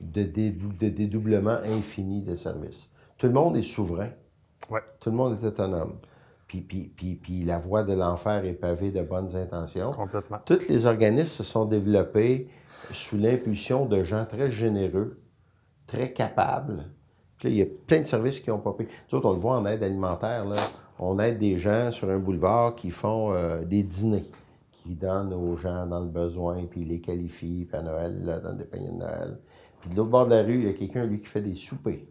[0.00, 2.90] de, dé- de dédoublement infini des services.
[3.18, 4.10] Tout le monde est souverain.
[4.70, 4.80] Ouais.
[5.00, 5.98] Tout le monde est autonome.
[6.52, 9.90] Puis, puis, puis, puis la voie de l'enfer est pavée de bonnes intentions.
[9.92, 10.38] Complètement.
[10.44, 12.46] Tous les organismes se sont développés
[12.92, 15.18] sous l'impulsion de gens très généreux,
[15.86, 16.90] très capables.
[17.38, 18.90] Puis là, il y a plein de services qui ont pas payé.
[19.10, 20.44] Nous autres, on le voit en aide alimentaire.
[20.44, 20.56] Là.
[20.98, 24.30] On aide des gens sur un boulevard qui font euh, des dîners,
[24.72, 28.40] qui donnent aux gens dans le besoin, puis ils les qualifient, puis à Noël, là,
[28.40, 29.38] dans des paniers de Noël.
[29.80, 31.54] Puis de l'autre bord de la rue, il y a quelqu'un, lui, qui fait des
[31.54, 32.04] soupers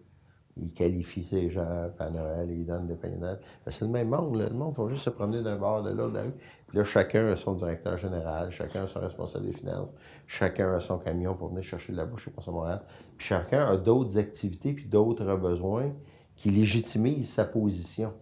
[0.57, 3.39] il qualifie ses gens, puis à Noël, il donne des Noël.
[3.65, 4.35] Ben, c'est le même monde.
[4.37, 6.23] Le monde va juste se promener d'un bord, de l'autre, de la.
[6.67, 9.91] Puis là, chacun a son directeur général, chacun a son responsable des finances,
[10.27, 12.81] chacun a son camion pour venir chercher de la bouche chez Poisson Montréal.
[13.17, 15.93] Puis chacun a d'autres activités, puis d'autres besoins
[16.35, 18.13] qui légitimisent sa position.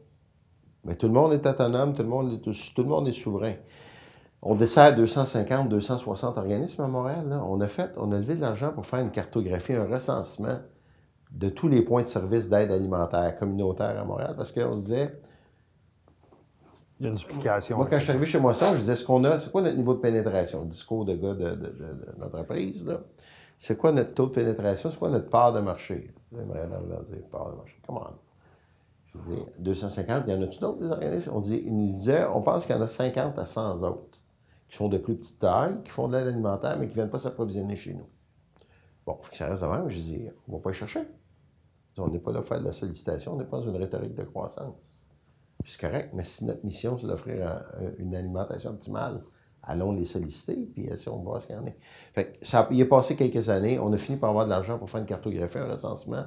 [0.83, 3.53] Mais tout le monde est autonome, tout le monde est, tout le monde est souverain.
[4.41, 7.25] On dessert 250, 260 organismes à Montréal.
[7.43, 10.59] On a fait, on a levé de l'argent pour faire une cartographie, un recensement
[11.31, 15.19] de tous les points de service d'aide alimentaire communautaire à Montréal, parce qu'on se disait.
[16.99, 17.77] Il y a une duplication.
[17.77, 19.77] Moi, quand je suis arrivé chez Moisson, je disais ce qu'on a, c'est quoi notre
[19.77, 20.65] niveau de pénétration?
[20.65, 23.01] Discours de gars de, de, d'entreprise, là.
[23.57, 24.89] C'est quoi notre taux de pénétration?
[24.89, 26.13] C'est quoi notre part de marché?
[26.31, 26.67] J'aimerais
[27.05, 27.77] dire part de marché.
[27.85, 28.07] Comment?
[29.13, 31.31] Je dis 250, il y en a-tu d'autres des organismes?
[31.33, 34.19] On, dit, ils disaient, on pense qu'il y en a 50 à 100 autres
[34.69, 37.09] qui sont de plus petite taille, qui font de l'aide alimentaire, mais qui ne viennent
[37.09, 38.07] pas s'approvisionner chez nous.
[39.05, 39.89] Bon, il faut que ça reste de même.
[39.89, 41.01] Je dis, on ne va pas y chercher.
[41.97, 44.15] On n'est pas là pour faire de la sollicitation, on n'est pas dans une rhétorique
[44.15, 45.06] de croissance.
[45.65, 47.62] C'est correct, mais si notre mission, c'est d'offrir
[47.97, 49.21] une alimentation optimale,
[49.63, 51.71] allons les solliciter, puis si on voit ce qu'il y en a.
[52.13, 54.89] Fait ça, il est passé quelques années, on a fini par avoir de l'argent pour
[54.89, 56.23] faire une cartographie, un recensement.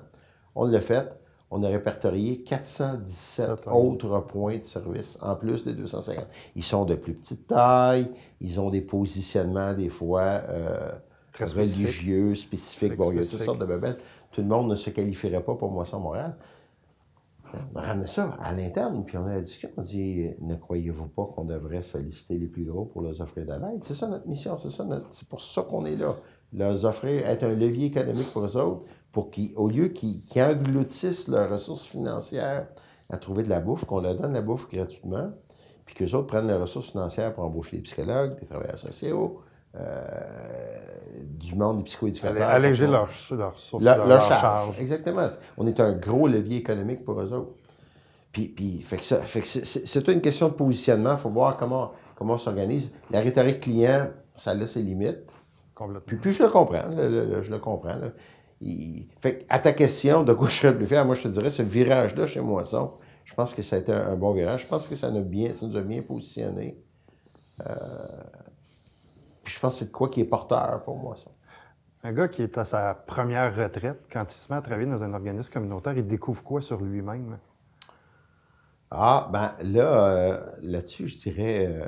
[0.55, 1.09] On l'a fait.
[1.55, 6.25] On a répertorié 417 autres points de service, en plus des 250.
[6.57, 10.93] Ils sont de plus petite taille, ils ont des positionnements, des fois, euh,
[11.39, 12.97] religieux, spécifiques.
[12.97, 13.99] Bon, il y a toutes sortes de bebelles
[14.33, 16.37] tout le monde ne se qualifierait pas pour Moisson Montréal.
[17.75, 21.09] On a ramené ça à l'interne, puis on a discuté, on a dit Ne croyez-vous
[21.09, 23.83] pas qu'on devrait solliciter les plus gros pour leur offrir de l'aide?
[23.85, 26.17] C'est ça notre mission, c'est ça c'est pour ça qu'on est là.
[26.55, 31.51] Leur offrir, être un levier économique pour eux autres, pour qu'au lieu qu'ils engloutissent leurs
[31.51, 32.69] ressources financières
[33.11, 35.31] à trouver de la bouffe, qu'on leur donne la bouffe gratuitement,
[35.85, 39.43] puis qu'eux autres prennent les ressources financières pour embaucher des psychologues, des travailleurs sociaux,
[39.75, 42.49] du monde des psychoéducateurs.
[42.49, 44.79] Alléger leur, leur, leur, leur, charge.
[44.81, 45.27] Exactement.
[45.57, 47.53] On est un gros levier économique pour eux autres.
[48.33, 51.13] Puis, puis fait que ça, fait que c'est une question de positionnement.
[51.13, 52.93] Il faut voir comment, comment on s'organise.
[53.11, 55.31] La rhétorique client, ça a ses limites.
[56.07, 56.91] Puis, puis je le comprends.
[56.93, 57.99] je le comprends.
[59.21, 61.63] fait à ta question de quoi je serais plus fier, moi je te dirais, ce
[61.63, 62.93] virage-là chez Moisson,
[63.25, 64.63] je pense que ça a été un, bon virage.
[64.63, 66.79] Je pense que ça nous, bien, ça nous a bien positionné.
[67.61, 67.75] Euh,
[69.53, 71.31] je pense que c'est de quoi qui est porteur pour moi, ça.
[72.05, 75.05] Un gars qui est à sa première retraite, quand il se met à travailler dans
[75.05, 77.39] un organisme communautaire, il découvre quoi sur lui-même?
[78.91, 81.67] Ah, ben là, euh, là-dessus, je dirais.
[81.67, 81.87] Euh,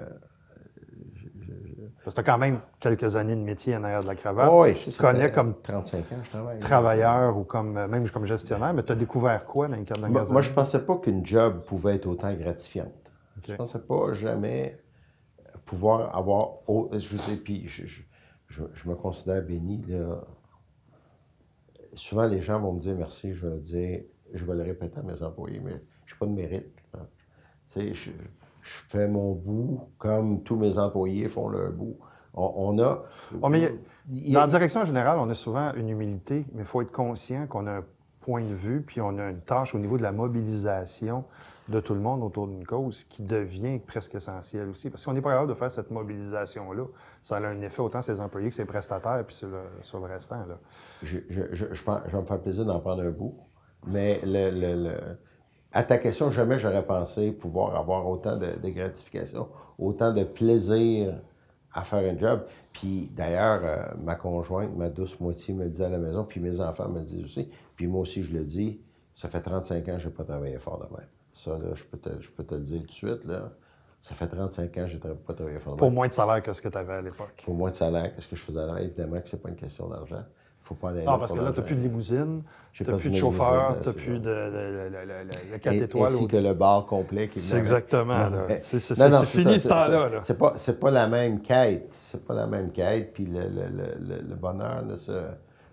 [2.05, 4.51] Parce que tu as quand même quelques années de métier en arrière de la cravate.
[4.53, 6.59] oui, tu connais comme 35 ans, je travaille.
[6.61, 10.03] travailleur ou comme euh, même comme gestionnaire, mais tu as découvert quoi dans le cadre
[10.03, 12.93] d'un Moi, moi je ne pensais pas qu'une job pouvait être autant gratifiante.
[13.47, 14.79] Je ne pensais pas jamais
[15.65, 16.59] pouvoir avoir.
[16.69, 19.85] Je veux puis je, me considère béni.
[19.89, 20.23] Là.
[21.93, 24.01] Souvent, les gens vont me dire merci, je vais le dire,
[24.33, 26.85] je vais le répéter à mes employés, mais je n'ai pas de mérite.
[26.93, 26.99] Tu
[27.67, 28.11] sais, je,
[28.63, 31.97] fais mon bout comme tous mes employés font leur bout.
[32.37, 33.05] On, a.
[33.49, 33.73] mais
[34.33, 37.69] dans la direction générale, on a souvent une humilité, mais il faut être conscient qu'on
[37.69, 37.85] a un
[38.21, 41.25] point de vue, puis on a une tâche au niveau de la mobilisation
[41.69, 44.91] de tout le monde autour d'une cause qui devient presque essentielle aussi.
[44.91, 46.85] Parce qu'on n'est pas capable de faire cette mobilisation-là.
[47.23, 50.07] Ça a un effet autant sur les employés que sur les prestataires puis sur le,
[50.07, 50.45] restant.
[50.47, 50.59] Là.
[51.03, 53.35] Je, je, je, je, vais me faire plaisir d'en prendre un bout.
[53.87, 54.97] Mais le, le,
[55.73, 59.49] à ta question, jamais j'aurais pensé pouvoir avoir autant de, de, gratification,
[59.79, 61.21] autant de plaisir
[61.73, 62.45] à faire un job.
[62.73, 66.61] Puis d'ailleurs, euh, ma conjointe, ma douce moitié me dit à la maison, puis mes
[66.61, 68.81] enfants me disent aussi, puis moi aussi je le dis,
[69.13, 71.09] ça fait 35 ans que je n'ai pas travaillé fort de même.
[71.35, 73.25] Ça, là, je peux, te, je peux te le dire tout de suite.
[73.25, 73.51] Là.
[74.01, 75.77] Ça fait 35 ans que je n'ai pas travaillé fort.
[75.77, 77.43] Pour moins de salaire que ce que tu avais à l'époque.
[77.45, 78.81] Pour moins de salaire que ce que je faisais là.
[78.81, 80.23] Évidemment que ce n'est pas une question d'argent.
[80.63, 82.43] Il faut pas aller Non, parce que là, tu n'as plus de limousine,
[82.73, 86.13] tu n'as plus de chauffeur, tu n'as plus de, de, 4 étoiles.
[86.13, 87.29] Ainsi que le bar complet.
[87.35, 88.31] C'est exactement.
[88.57, 88.79] C'est
[89.27, 90.21] fini ce temps-là.
[90.23, 91.89] C'est pas, pas la même quête.
[91.91, 93.13] C'est pas la même quête.
[93.13, 95.13] Puis le, le, le bonheur ne se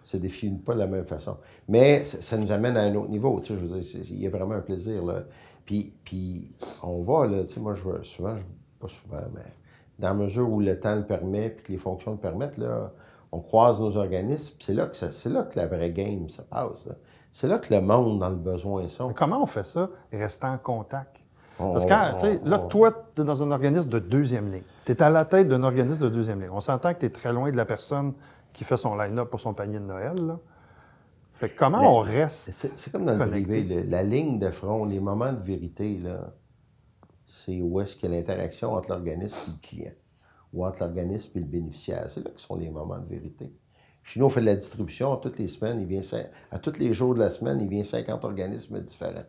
[0.03, 1.37] se définit pas de la même façon.
[1.67, 3.39] Mais ça, nous amène à un autre niveau.
[3.39, 5.05] Tu sais, je veux dire, il y a vraiment un plaisir.
[5.05, 5.23] Là.
[5.65, 6.51] Puis, puis
[6.83, 8.43] on va, là, tu sais, moi, je veux souvent, je,
[8.79, 9.41] pas souvent, mais
[9.99, 12.91] dans la mesure où le temps le permet puis que les fonctions le permettent, là,
[13.31, 16.89] on croise nos organismes, c'est là, que c'est là que la vraie game se passe.
[17.31, 19.13] C'est là que le monde dans le besoin sont.
[19.13, 21.17] comment on fait ça, rester en contact?
[21.57, 24.63] Parce que, là, toi, tu es dans un organisme de deuxième ligne.
[24.83, 26.49] Tu es à la tête d'un organisme de deuxième ligne.
[26.51, 28.13] On s'entend que tu es très loin de la personne
[28.51, 30.15] qui fait son line-up pour son panier de Noël.
[30.15, 30.39] Là.
[31.41, 32.51] Fait comment on reste.
[32.51, 36.33] C'est comme dans le privé, la ligne de front, les moments de vérité, là,
[37.25, 39.91] c'est où est-ce qu'il y a l'interaction entre l'organisme et le client,
[40.53, 42.05] ou entre l'organisme et le bénéficiaire.
[42.09, 43.51] C'est là que sont les moments de vérité.
[44.03, 45.79] Chez nous, on fait de la distribution toutes les semaines.
[45.79, 46.01] Il vient,
[46.51, 49.23] à tous les jours de la semaine, il vient 50 organismes différents.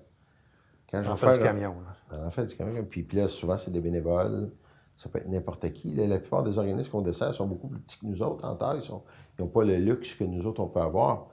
[0.90, 1.74] Quand je En vais fait, du camion.
[2.10, 2.26] là.
[2.26, 2.84] en fait, du camion.
[2.84, 4.50] Puis, puis là, souvent, c'est des bénévoles.
[4.96, 5.92] Ça peut être n'importe qui.
[5.94, 8.54] Là, la plupart des organismes qu'on dessert sont beaucoup plus petits que nous autres en
[8.54, 8.80] taille.
[8.82, 11.28] Ils n'ont pas le luxe que nous autres, on peut avoir.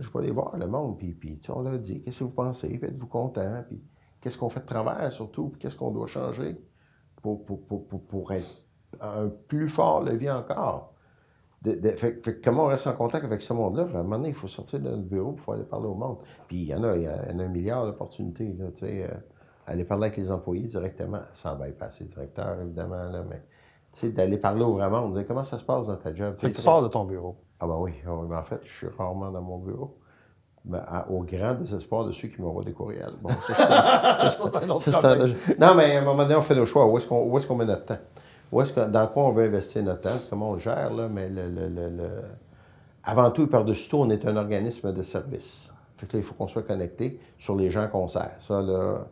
[0.00, 2.78] Je vais aller voir le monde, puis, puis on leur dit qu'est-ce que vous pensez,
[2.78, 3.82] puis êtes-vous content, puis
[4.20, 6.60] qu'est-ce qu'on fait de travers surtout, puis qu'est-ce qu'on doit changer
[7.22, 8.64] pour, pour, pour, pour, être
[9.00, 10.94] un plus fort levier encore?
[11.62, 13.82] De- de- fait, comment on reste en contact avec ce monde-là?
[13.82, 16.18] À un moment donné, il faut sortir de notre bureau pour aller parler au monde.
[16.46, 18.52] Puis il y en a, il y en a un milliard d'opportunités.
[18.52, 19.16] Là, tu sais, euh,
[19.66, 23.42] aller parler avec les employés directement, sans bypasser le directeur, évidemment, là, mais
[23.92, 26.34] tu sais, d'aller parler au vrai monde, dire comment ça se passe dans ta job?
[26.36, 27.36] Fait que tu sors de ton bureau.
[27.60, 29.96] Ah ben oui, ah ben en fait, je suis rarement dans mon bureau.
[30.64, 33.12] Ben, à- au grand désespoir de ceux qui m'envoient des courriels.
[33.22, 33.54] Bon, ça,
[34.90, 35.26] c'est- un.
[35.58, 36.86] Non, mais à un moment donné, on fait nos choix.
[36.86, 37.96] Où est-ce qu'on où est-ce qu'on met notre temps?
[38.52, 40.18] Où est-ce que, dans quoi on veut investir notre temps?
[40.28, 41.08] Comment on le gère, là?
[41.08, 42.22] Mais le, le- le- le-
[43.04, 45.72] avant tout et par-dessus tout, on est un organisme de service.
[45.96, 48.32] Fait que là, il faut qu'on soit connecté sur les gens qu'on sert.
[48.38, 49.06] Ça, là,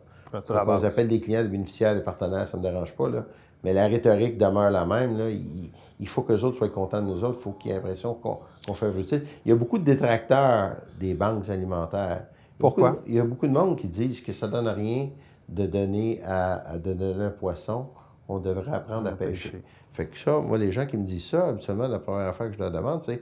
[0.67, 3.09] on appelle des clients, des bénéficiaires, des partenaires, ça ne me dérange pas.
[3.09, 3.25] Là.
[3.63, 5.17] Mais la rhétorique demeure la même.
[5.17, 5.29] Là.
[5.29, 7.37] Il, il faut que les autres soient contents de nous autres.
[7.39, 9.23] Il faut qu'il y ait l'impression qu'on qu'on fait utile.
[9.45, 12.25] Il y a beaucoup de détracteurs des banques alimentaires.
[12.25, 12.89] Il y a Pourquoi?
[12.91, 15.09] beaucoup de- il y a beaucoup de monde qui disent que ça ne donne rien
[15.49, 17.87] de donner, à, à- de donner un poisson.
[18.29, 19.49] On devrait apprendre à pêcher.
[19.51, 19.63] pêcher.
[19.91, 22.53] Fait que ça, moi, les gens qui me disent ça, habituellement, la première affaire que
[22.53, 23.21] je leur demande, c'est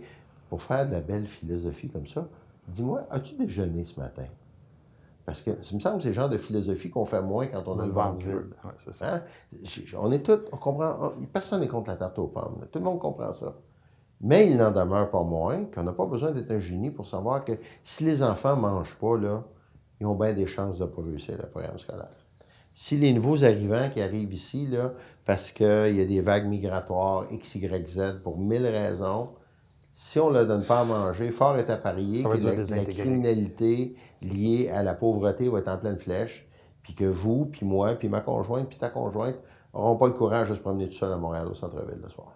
[0.50, 2.28] pour faire de la belle philosophie comme ça,
[2.68, 4.26] dis-moi, as-tu déjeuné ce matin?
[5.26, 7.68] Parce que ça me semble que c'est le genre de philosophie qu'on fait moins quand
[7.68, 8.54] on, a le ventre vide.
[8.64, 9.16] Ouais, c'est ça.
[9.16, 9.22] Hein?
[9.98, 12.58] On est tous, on comprend, on- personne n'est contre la tarte aux pommes.
[12.62, 12.68] là.
[12.72, 13.56] Tout le monde comprend ça.
[14.22, 17.44] Mais il n'en demeure pas moins qu'on n'a pas besoin d'être un génie pour savoir
[17.44, 19.44] que si les enfants ne mangent pas, là,
[20.00, 22.10] ils ont bien des chances de ne pas réussir le programme scolaire.
[22.74, 24.94] Si les nouveaux arrivants qui arrivent ici, là,
[25.26, 29.30] parce qu'il y a des vagues migratoires, X, Y, Z, pour mille raisons,
[29.94, 32.84] si on ne leur donne pas à manger, fort est à parier que la, la
[32.84, 36.48] criminalité liée à la pauvreté va être en pleine flèche,
[36.84, 39.36] puis que vous, puis moi, puis ma conjointe, puis ta conjointe
[39.74, 42.34] n'auront pas le courage de se promener tout seul à Montréal, au centre-ville, le soir.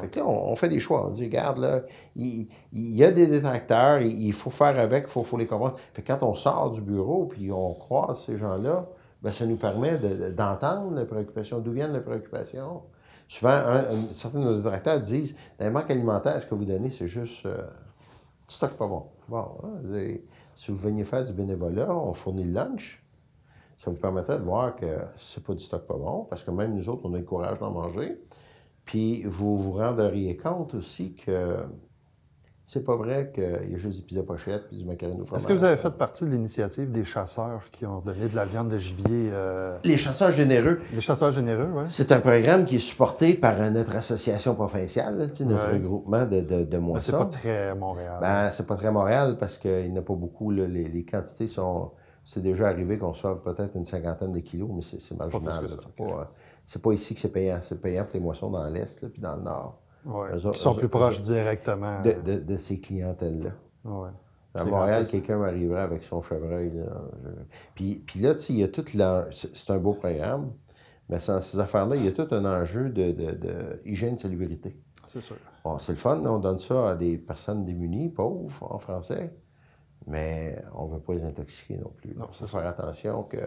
[0.00, 1.06] Fait que là, on, on fait des choix.
[1.06, 1.82] On dit, regarde, là,
[2.16, 5.46] il, il y a des détracteurs, il, il faut faire avec, il faut, faut les
[5.46, 5.76] comprendre.
[5.76, 8.86] Fait que quand on sort du bureau, puis on croise ces gens-là,
[9.20, 12.80] ben, ça nous permet de- de- d'entendre les préoccupations, d'où viennent les préoccupations.
[13.28, 16.88] Souvent, un- un- certains de nos détracteurs disent, les manques alimentaires, ce que vous donnez,
[16.90, 17.58] c'est juste euh,
[18.48, 19.02] stock pas bon.
[19.28, 19.80] Bon, hein,
[20.56, 23.04] si vous veniez faire du bénévolat, on fournit le lunch.
[23.76, 24.86] Ça vous permettrait de voir que
[25.16, 27.58] c'est pas du stock pas bon, parce que même nous autres, on a le courage
[27.58, 28.20] d'en manger.
[28.84, 31.58] Puis vous vous rendriez compte aussi que
[32.66, 35.40] c'est pas vrai qu'il y a juste des pizzas pochettes puis du macaroni au fromage.
[35.42, 38.46] Est-ce que vous avez fait partie de l'initiative des chasseurs qui ont donné de la
[38.46, 39.28] viande de gibier?
[39.32, 41.82] euh, Les chasseurs généreux, Les chasseurs généreux, oui.
[41.86, 45.72] c'est un programme qui est supporté par notre association provinciale, là, notre Ouais.
[45.74, 47.18] regroupement de, de, de Mais c'est moissons.
[47.18, 48.18] pas très Montréal.
[48.20, 50.50] Ben, c'est pas très Montréal parce qu'il n'y en a pas beaucoup.
[50.50, 50.66] là.
[50.66, 51.90] Les, les quantités sont.
[52.26, 55.52] C'est déjà arrivé qu'on sauve peut-être une cinquantaine de kilos, mais c'est marginal.
[55.68, 57.58] C'est pas, euh, pas ici que c'est payant.
[57.60, 59.78] C'est payant pour les moissons dans l'Est puis dans le Nord.
[60.04, 62.00] Ouais, Eux autres- qui sont eux plus proches directement.
[62.02, 63.50] De, de, de ces clientèles-là.
[63.84, 64.10] Ouais.
[64.56, 66.70] À Montréal, quelqu'un m'arriverait avec son chevreuil.
[66.70, 66.84] Là.
[67.74, 68.84] Puis, puis là, il y a tout
[69.32, 70.52] C'est un beau programme,
[71.08, 74.78] mais sans ces affaires-là, il y a tout un enjeu de, de, de hygiène, salubrité.
[75.06, 75.36] C'est sûr.
[75.64, 79.34] Bon, c'est le fun, on donne ça à des personnes démunies, pauvres, en français,
[80.06, 82.14] mais on ne veut pas les intoxiquer non plus.
[82.14, 83.38] Non, c'est faire attention que.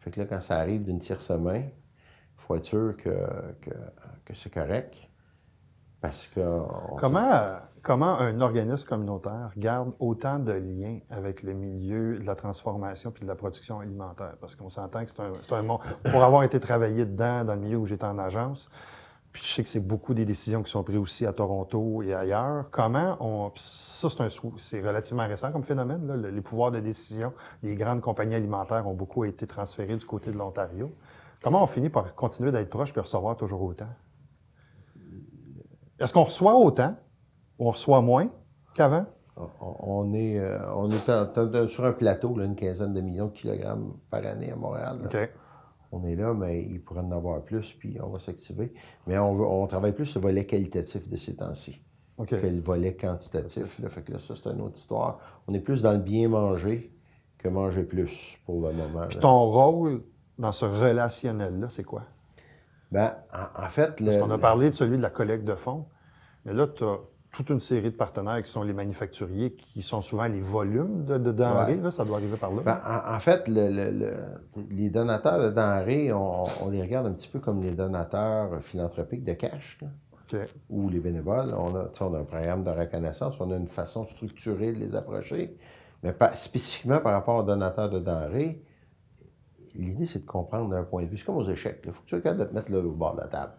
[0.00, 1.70] Fait que là, quand ça arrive d'une tierce main, il
[2.36, 3.10] faut être sûr que,
[3.60, 3.70] que,
[4.24, 5.07] que c'est correct.
[7.82, 13.22] Comment, un organisme communautaire garde autant de liens avec le milieu de la transformation puis
[13.22, 14.36] de la production alimentaire?
[14.40, 15.80] Parce qu'on s'entend que c'est un, monde.
[16.10, 18.68] Pour avoir été travaillé dedans, dans le milieu où j'étais en agence,
[19.32, 22.14] puis je sais que c'est beaucoup des décisions qui sont prises aussi à Toronto et
[22.14, 22.66] ailleurs.
[22.70, 23.50] Comment on.
[23.54, 26.30] Ça, c'est, un, relativement récent comme phénomène.
[26.32, 27.32] Les pouvoirs de décision
[27.62, 30.92] des grandes compagnies alimentaires ont beaucoup été transférés du côté de l'Ontario.
[31.42, 33.88] Comment on finit par continuer d'être proche puis recevoir toujours autant?
[35.98, 36.94] Est-ce qu'on reçoit autant
[37.58, 38.28] ou on reçoit moins
[38.74, 39.04] qu'avant?
[39.60, 43.32] on- est, euh, on est en- sur un plateau, là, une quinzaine de millions de
[43.32, 44.98] kilogrammes par année à Montréal.
[45.92, 48.72] On est là, mais il pourrait en avoir plus, puis on va s'activer.
[49.06, 51.80] Mais on, veut, on travaille plus le volet qualitatif de ces temps-ci
[52.26, 53.78] que le volet quantitatif.
[53.78, 53.88] Là.
[53.88, 55.18] Fait que là, ça, c'est une autre histoire.
[55.46, 56.92] On est plus dans le bien manger
[57.38, 59.06] que manger plus pour le moment.
[59.08, 60.02] Puis ton rôle
[60.36, 62.02] dans ce relationnel-là, c'est quoi?
[62.92, 65.86] Ben, en, en fait, Parce qu'on a parlé de celui de la collecte de fonds,
[66.44, 66.96] mais là, tu as
[67.30, 71.18] toute une série de partenaires qui sont les manufacturiers, qui sont souvent les volumes de,
[71.18, 71.74] de denrées.
[71.74, 71.82] Ouais.
[71.82, 72.62] là, ça doit arriver par là.
[72.64, 74.14] Ben, en, en fait, le- le- le-
[74.70, 79.24] les donateurs de denrées, on, on les regarde un petit peu comme les donateurs philanthropiques
[79.24, 79.78] de cash.
[79.82, 79.88] là.
[80.70, 81.54] Ou les bénévoles.
[81.54, 84.94] On a, on a un programme de reconnaissance, on a une façon structurée de les
[84.94, 85.56] approcher.
[86.02, 88.62] Mais pas, spécifiquement par rapport aux donateurs de denrées,
[89.74, 91.16] l'idée, c'est de comprendre d'un point de vue.
[91.18, 91.80] C'est comme aux échecs.
[91.84, 93.52] Il faut que tu capable de te mettre là, au bord de la table.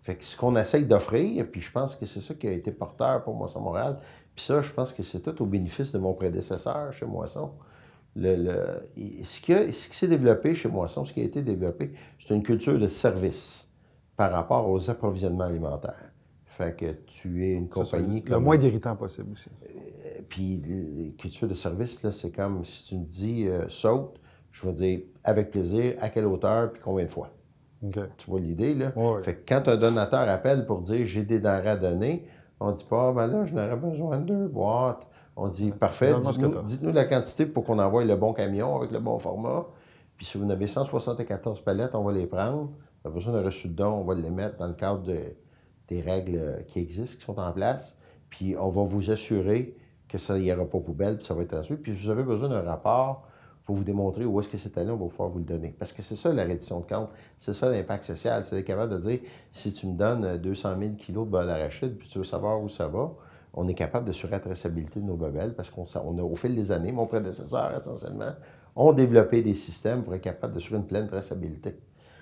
[0.00, 2.70] Fait que ce qu'on essaye d'offrir, puis je pense que c'est ça qui a été
[2.70, 3.96] porteur pour Moisson Montréal,
[4.34, 7.50] puis ça, je pense que c'est tout au bénéfice de mon prédécesseur chez Moisson.
[8.14, 11.42] Le, le- ce, qui a- ce qui s'est développé chez Moisson, ce qui a été
[11.42, 13.68] développé, c'est une culture de service
[14.16, 16.12] par rapport aux approvisionnements alimentaires.
[16.46, 18.44] Fait que tu es une compagnie le comme...
[18.44, 19.50] moins d'irritant possible aussi.
[20.28, 24.18] Puis les cultures de service, là, c'est comme si tu me dis euh, saute,
[24.50, 27.30] je vais dire avec plaisir, à quelle hauteur, puis combien de fois.
[28.16, 28.92] Tu vois l'idée, là?
[29.22, 32.26] Fait que quand un donateur appelle pour dire j'ai des denrées à donner,
[32.60, 35.06] on dit pas, Ah, ben là, je n'aurais besoin de deux boîtes.
[35.36, 36.12] On dit, parfait,
[36.64, 39.66] dites-nous la quantité pour qu'on envoie le bon camion avec le bon format.
[40.16, 42.70] Puis si vous en avez 174 palettes, on va les prendre.
[43.04, 45.36] Pas besoin d'un reçu de don, on va les mettre dans le cadre de-
[45.86, 47.96] des règles qui existent, qui sont en place.
[48.28, 49.76] Puis on va vous assurer
[50.08, 51.82] que ça n'y aura pas poubelle, puis ça va être ensuite.
[51.82, 53.27] Puis si vous avez besoin d'un rapport
[53.68, 55.76] pour vous démontrer où est-ce que c'est allé, on va pouvoir vous le donner.
[55.78, 58.42] Parce que c'est ça la reddition de compte, c'est ça l'impact social.
[58.42, 59.18] C'est capable de dire,
[59.52, 62.62] si tu me donnes euh, 200 000 kilos de beurre d'arachide, puis tu veux savoir
[62.62, 63.12] où ça va,
[63.52, 66.72] on est capable d'assurer la traçabilité de nos bebelles parce qu'on a, au fil des
[66.72, 68.32] années, mon prédécesseur essentiellement,
[68.74, 71.78] ont développé des systèmes pour être capable d'assurer une pleine traçabilité.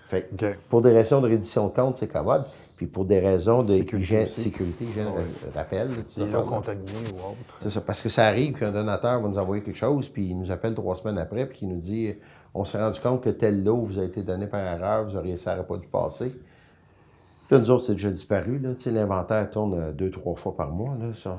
[0.07, 0.57] Fait que OK.
[0.69, 2.45] pour des raisons de reddition de compte, c'est commode.
[2.77, 4.43] Puis pour des raisons de Sécurité aussi.
[4.43, 5.09] sécurité, hygiène,
[5.55, 7.57] rappel, là, tu sais, Des là, non contaminés ou autres.
[7.61, 10.39] c'est ça, parce que ça arrive qu'un donateur va nous envoyer quelque chose, puis il
[10.39, 12.15] nous appelle trois semaines après, puis il nous dit
[12.55, 15.39] On s'est rendu compte que tel lot vous a été donné par erreur, vous auriez,
[15.39, 16.33] ça n'aurait pas dû passer.
[17.51, 18.59] Là, nous autres, c'est déjà disparu.
[18.59, 18.75] Là.
[18.75, 20.97] Tu sais, L'inventaire tourne euh, deux, trois fois par mois.
[21.15, 21.31] C'est,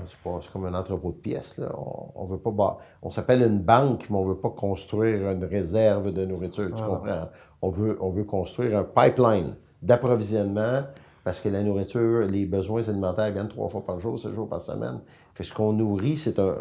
[0.53, 1.58] comme un entrepôt de pièces.
[1.58, 1.70] Là.
[1.78, 6.14] On, on veut pas on s'appelle une banque, mais on veut pas construire une réserve
[6.14, 6.68] de nourriture.
[6.76, 7.30] Tu comprends?
[7.62, 10.84] On veut, on veut construire un pipeline d'approvisionnement
[11.24, 14.62] parce que la nourriture, les besoins alimentaires viennent trois fois par jour, sept jours par
[14.62, 14.99] semaine.
[15.34, 16.55] Fait que ce qu'on nourrit, c'est un,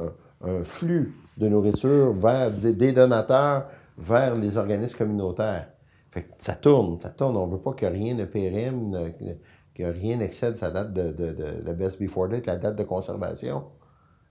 [0.44, 3.66] un- flux de nourriture vers des donateurs
[3.96, 5.68] vers les organismes communautaires.
[6.16, 7.36] Fait que ça tourne, ça tourne.
[7.36, 9.10] On veut pas que rien ne périme, ne-
[9.74, 13.66] que, rien n'excède sa date de, de, best before date, la date de conservation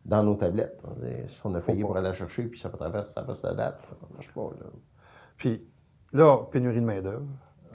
[0.03, 0.81] dans nos tablettes.
[1.27, 3.77] Si on a payé pour aller la chercher, puis ça traverse, ça passe la date,
[3.87, 4.41] ça marche pas.
[4.59, 4.65] Là.
[5.37, 5.63] Puis
[6.11, 7.27] là, pénurie de main-d'œuvre.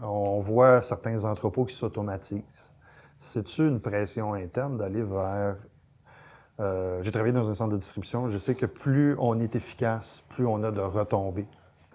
[0.02, 2.74] On voit certains entrepôts qui s'automatisent.
[3.16, 5.54] C'est-tu une pression interne d'aller vers.
[6.58, 8.28] euh, J'ai travaillé dans un centre de distribution.
[8.28, 11.46] Je sais que plus on est efficace, plus on a de retombées.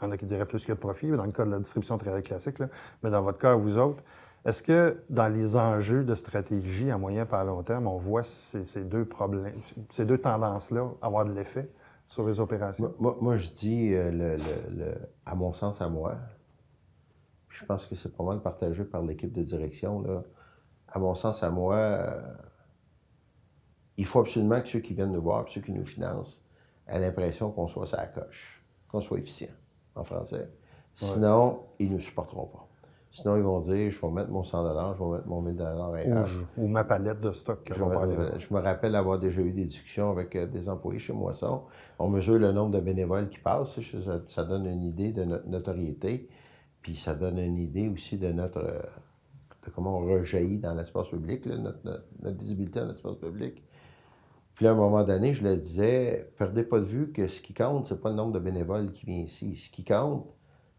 [0.05, 1.57] Il y en a qui diraient plus a de profit, dans le cas de la
[1.57, 2.57] distribution très classique.
[3.03, 4.03] Mais dans votre cas, vous autres,
[4.45, 8.23] est-ce que dans les enjeux de stratégie à moyen et à long terme, on voit
[8.23, 9.51] ces, deux problèmes,
[9.89, 11.71] ces deux tendances-là avoir de l'effet
[12.07, 12.93] sur les opérations?
[12.99, 14.37] Moi, je dis, euh,
[15.25, 16.17] à mon sens, à moi,
[17.49, 20.23] je pense que c'est pas mal partagé par l'équipe de direction,
[20.87, 22.21] à mon sens, à moi, euh,
[23.97, 26.43] il faut absolument que ceux qui viennent nous voir, ceux qui nous financent,
[26.87, 29.53] aient l'impression qu'on soit la coche, qu'on soit efficient,
[29.95, 30.49] en français.
[30.93, 32.67] Sinon, ils ne nous supporteront pas.
[33.11, 35.93] Sinon, ils vont dire, je vais mettre mon 100 je vais mettre mon 1000 Ou,
[35.93, 36.25] ailleurs.
[36.25, 39.51] je- ou ma palette de stock que Je vais me, je rappelle avoir déjà eu
[39.53, 41.61] des discussions avec euh, des employés chez Moisson.
[41.97, 43.79] On mesure le nombre de bénévoles qui passent.
[43.79, 46.27] Ça, ça donne une idée de notre notoriété.
[46.81, 48.81] Puis ça donne une idée aussi de notre euh,
[49.65, 53.63] de comment on rejaillit dans l'espace public, là, notre, notre- notre visibilité dans l'espace public.
[54.55, 57.41] Puis là, à un moment donné, je le disais, perdez pas de vue que ce
[57.41, 59.55] qui compte, c'est pas le nombre de bénévoles qui vient ici.
[59.57, 60.33] Ce qui compte,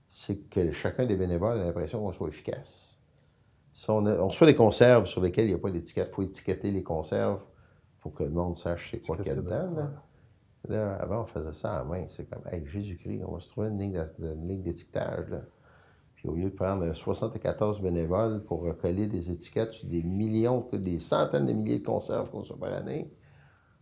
[0.09, 2.99] c'est que chacun des bénévoles a l'impression qu'on soit efficace.
[3.75, 6.15] Si on, a- on reçoit des conserves sur lesquelles il n'y a pas d'étiquette, il
[6.15, 7.45] faut étiqueter les conserves
[8.01, 9.75] pour que le monde sache c'est quoi qu'il y a qu'il y a dedans.
[9.77, 9.93] Là.
[10.69, 12.05] Là, avant, on faisait ça à main.
[12.09, 15.35] C'est comme, hey, Jésus-Christ, on va se trouver une ligne d'étiquetage.
[16.15, 20.99] Puis au lieu de prendre 74 bénévoles pour coller des étiquettes sur des millions, des
[20.99, 23.13] centaines de milliers de conserves qu'on reçoit par année,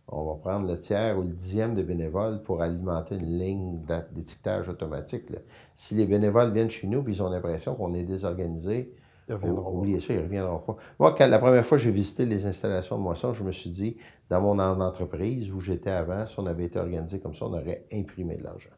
[0.07, 3.79] on va prendre le tiers ou le dixième de bénévoles pour alimenter une ligne
[4.13, 5.29] d'étiquetage automatique.
[5.31, 5.39] là.
[5.75, 8.93] Si les bénévoles viennent chez nous et ils ont l'impression qu'on est désorganisé,
[9.27, 10.75] Ils reviendront ou- oubliez ça, ils ne reviendront pas.
[10.99, 13.71] Moi, quand, la première fois que j'ai visité les installations de moisson, je me suis
[13.71, 13.97] dit,
[14.29, 17.53] dans mon en- entreprise où j'étais avant, si on avait été organisé comme ça, on
[17.53, 18.69] aurait imprimé de l'argent.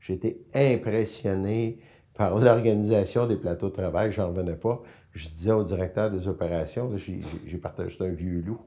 [0.00, 1.78] J'ai été impressionné
[2.14, 4.82] par l'organisation des plateaux de travail, j'en revenais pas.
[5.12, 8.58] Je disais au directeur des opérations, j'ai partagé un vieux loup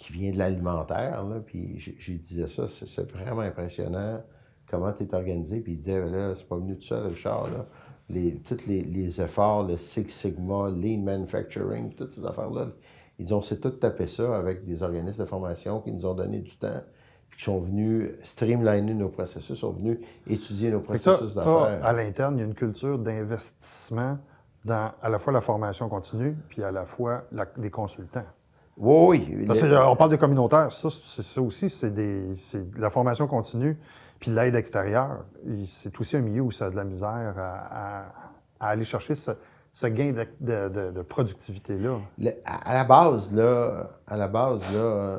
[0.00, 4.22] qui vient de l'alimentaire, puis j'ai- disais ça, c'est vraiment impressionnant
[4.68, 5.60] comment tu es organisé.
[5.60, 7.66] Puis il disait, là, c'est pas venu tout seul, Richard, là.
[8.08, 12.68] Les, tous les, les efforts, le Six Sigma, Lean Manufacturing, toutes ces affaires-là,
[13.18, 16.40] ils ont s'est tout tapé ça avec des organismes de formation qui nous ont donné
[16.40, 16.80] du temps,
[17.28, 21.84] puis qui sont venus streamliner nos processus, sont venus étudier nos processus d'affaires.
[21.84, 24.18] à l'interne, il y a une culture d'investissement
[24.64, 28.24] dans à la fois la formation continue, puis à la fois la- des consultants.
[28.80, 29.46] Oui, oui.
[29.46, 32.32] Parce qu'on parle de communautaire, ça, c'est ça aussi, c'est des,
[32.78, 33.78] la formation continue,
[34.18, 35.24] puis l'aide extérieure.
[35.66, 38.12] C'est aussi un milieu où ça a de la misère à, à-
[38.58, 39.32] à aller chercher ce,
[39.72, 41.98] ce gain de, de- de- de productivité-là.
[42.44, 45.18] À, la base, là, à la base, là, euh,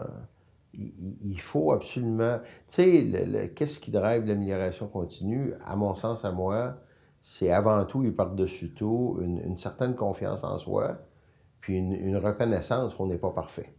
[0.73, 2.39] il, faut absolument.
[2.67, 2.75] Tu
[3.07, 6.75] sais, qu'est-ce qui drive l'amélioration continue, à mon sens, à moi,
[7.21, 10.97] c'est avant tout et par-dessus tout une, une certaine confiance en soi,
[11.61, 13.73] puis une, une reconnaissance qu'on n'est pas parfait,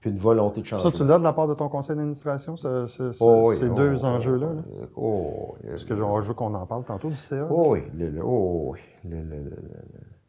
[0.00, 0.82] puis une volonté de changer.
[0.84, 3.56] Ça, tu l'as de la part de ton conseil d'administration, ce- ce- ce- Oh oui,
[3.56, 4.52] ces oh, deux oh, enjeux-là?
[4.54, 4.62] là?
[4.96, 5.56] oh.
[5.68, 7.46] Parce que je veux qu'on en parle tantôt du CA.
[7.50, 8.78] Oh oui, le, le- oui.
[9.04, 9.50] Le-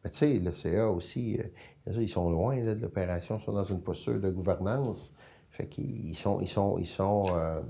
[0.03, 3.53] Mais tu sais, le CA aussi, euh, ils sont loin là, de l'opération, ils sont
[3.53, 5.13] dans une posture de gouvernance.
[5.49, 7.61] Fait qu'ils sont, ils sont, ils sont euh,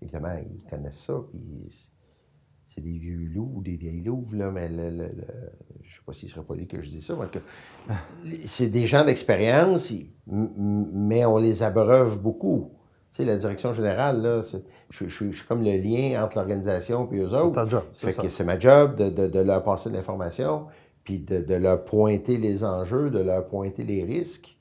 [0.00, 1.90] évidemment, ils connaissent ça, puis
[2.68, 5.50] c'est des vieux loups ou des vieilles louves, là, mais le, le- le-
[5.82, 7.94] je sais pas s'il serait poli que je dise ça, mais
[8.44, 9.90] c'est des gens d'expérience,
[10.26, 12.72] mais on les abreuve beaucoup.
[13.10, 16.36] Tu sais, la direction générale, là, c'est- je, je- je suis comme le lien entre
[16.36, 17.52] l'organisation et eux C'est autres.
[17.54, 18.22] ta job, c'est Fait ça.
[18.22, 20.66] que c'est ma job de, de- de leur passer de l'information,
[21.04, 24.57] puis de, de leur pointer les enjeux, de leur pointer les risques,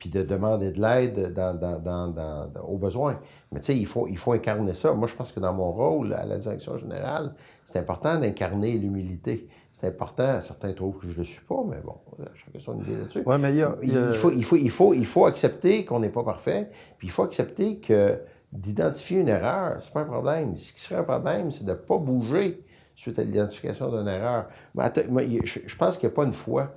[0.00, 3.20] puis de demander de l'aide dans, dans- dans- aux besoins.
[3.52, 4.92] Mais tu sais, il faut, il faut incarner ça.
[4.94, 7.34] Moi, je pense que dans mon rôle à la direction générale,
[7.64, 9.46] c'est important d'incarner l'humilité.
[9.72, 10.40] C'est important.
[10.42, 11.94] Certains trouvent que je ne le suis pas, mais bon,
[12.34, 13.22] chacun son idée là-dessus.
[13.26, 13.76] Oui, mais il y a.
[13.82, 17.10] il faut, il, faut, il, faut, il faut accepter qu'on n'est pas parfait, puis il
[17.10, 18.18] faut accepter que
[18.52, 20.56] d'identifier une erreur, c'est pas un problème.
[20.56, 24.46] Ce qui serait un problème, c'est de ne pas bouger suite à l'identification d'une erreur.
[24.74, 24.90] Mais
[25.26, 26.72] il- je, je pense qu'il n'y a pas une fois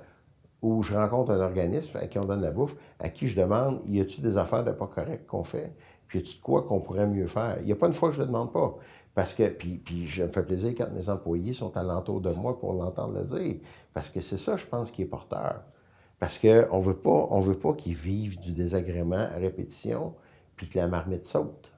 [0.64, 3.82] où je rencontre un organisme à qui on donne la bouffe, à qui je demande
[3.84, 5.74] y a-tu des affaires de pas correctes qu'on fait,
[6.08, 7.58] puis y a-tu de quoi qu'on pourrait mieux faire?
[7.60, 8.74] Il n'y a pas une fois que je ne le demande pas.
[9.14, 12.72] Parce que, puis, je me fais plaisir quand mes employés sont alentour de moi pour
[12.72, 13.56] l'entendre le dire.
[13.92, 15.62] Parce que c'est ça, je pense, qui est porteur.
[16.18, 20.14] Parce qu'on veut pas, veut pas qu'ils vivent du désagrément à répétition,
[20.56, 21.74] puis que la marmite saute.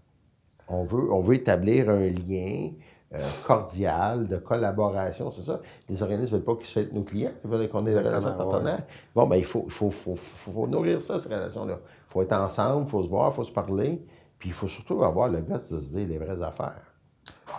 [0.69, 2.71] On veut, on veut établir un lien
[3.15, 5.61] euh, cordial, de collaboration, c'est ça.
[5.89, 8.37] Les organismes ne veulent pas qu'ils soient nos clients, ils veulent qu'on ait des relations
[8.37, 8.83] partenaires.
[9.15, 11.79] Bon, ben il faut, faut, faut, nourrir ça, ces relations-là.
[11.83, 14.05] Il faut être ensemble, il faut se voir, il faut se parler,
[14.39, 16.83] puis il faut surtout avoir le gars de se dire les vraies affaires.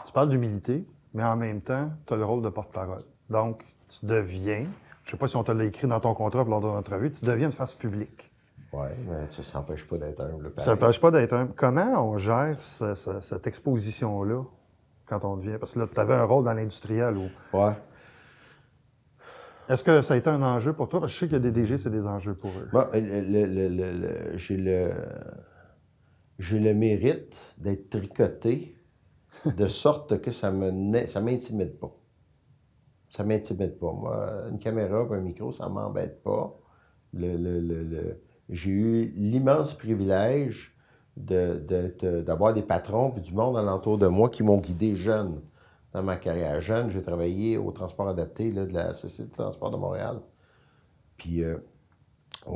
[0.05, 3.03] Tu parles d'humilité, mais en même temps, tu as le rôle de porte-parole.
[3.29, 4.65] Donc, tu deviens,
[5.03, 6.77] je ne sais pas si on te l'a écrit dans ton contrat lors de notre
[6.79, 8.31] entrevue, tu deviens une face publique.
[8.73, 10.51] Oui, mais ça ne s'empêche pas d'être humble.
[10.57, 10.69] Ça pareil.
[10.81, 11.47] n'empêche pas d'être un.
[11.47, 14.43] Comment on gère ce- ce- cette exposition-là?
[15.07, 15.57] Quand on devient.
[15.59, 17.15] Parce que là, tu avais un rôle dans l'industriel.
[17.17, 17.57] Où...
[17.57, 17.73] Ouais.
[19.69, 20.99] Est-ce que ça a été un enjeu pour toi?
[21.01, 22.67] Parce que je sais a des DG, c'est des enjeux pour eux.
[22.71, 23.91] Bon, le- le- le- le-
[24.31, 24.89] le- j'ai le,
[26.39, 28.77] j'ai le mérite d'être tricoté
[29.45, 31.91] de sorte que ça me ça m'intimide pas.
[33.09, 33.91] Ça m'intimide pas.
[33.91, 36.57] Moi, une caméra un micro, ça m'embête pas.
[37.13, 40.76] Le, le- le- le- J'ai eu l'immense privilège
[41.18, 45.41] de- de- d'avoir des patrons et du monde alentour de moi qui m'ont guidé jeune
[45.93, 46.61] dans ma carrière.
[46.61, 50.20] Jeune, j'ai travaillé au transport adapté là, de la Société de transport de Montréal.
[51.18, 51.57] Puis euh,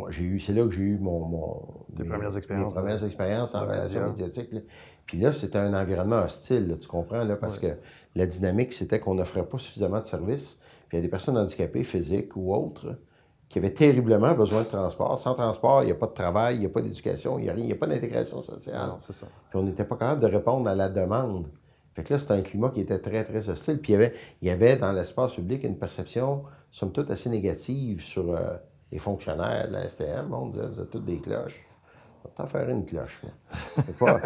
[0.10, 3.56] j'ai eu, c'est là que j'ai eu mon, mon- Tes premières expériences, mes premières expériences
[3.56, 4.26] en dans la relations média.
[4.26, 4.54] médiatiques.
[4.54, 4.60] là.
[5.06, 7.68] Puis là, c'était un environnement hostile, là, tu comprends, là, parce que
[8.16, 10.58] la dynamique, c'était qu'on n'offrait pas suffisamment de services.
[10.88, 12.96] Puis il y a des personnes handicapées, physiques ou autres,
[13.52, 15.20] qui avaient terriblement besoin de transport.
[15.20, 17.50] Sans transport, il n'y a pas de travail, il n'y a pas d'éducation, il n'y
[17.50, 18.94] a rien, il n'y a pas d'intégration sociale.
[18.98, 19.28] C'est ça.
[19.50, 21.48] Puis on n'était pas capable de répondre à la demande.
[21.94, 23.82] Fait que là, c'était un climat qui était très, très hostile.
[23.82, 27.30] Puis il y avait, il y avait dans l'espace public une perception, somme toute, assez
[27.30, 28.56] négative sur euh,
[28.90, 30.34] les fonctionnaires de la STM.
[30.34, 31.60] On disait, vous êtes toutes des cloches.
[32.36, 33.20] T'en faire une cloche,
[34.00, 34.20] pas-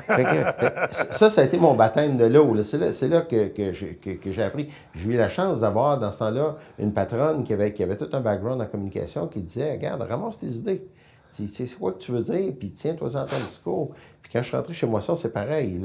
[0.91, 2.55] ça, ça a été mon baptême de l'eau.
[2.63, 2.77] C'est
[3.07, 4.67] là, que, j'ai appris.
[4.93, 8.61] J'ai eu la chance d'avoir, dans ce temps-là, une patronne qui avait, tout un background
[8.61, 10.87] en communication qui disait, regarde, ramasse tes idées.
[11.35, 13.91] Tu sais, c'est quoi que tu veux dire, puis tiens-toi en ton discours.
[14.21, 15.81] Puis quand je suis rentré chez Moisson, c'est pareil.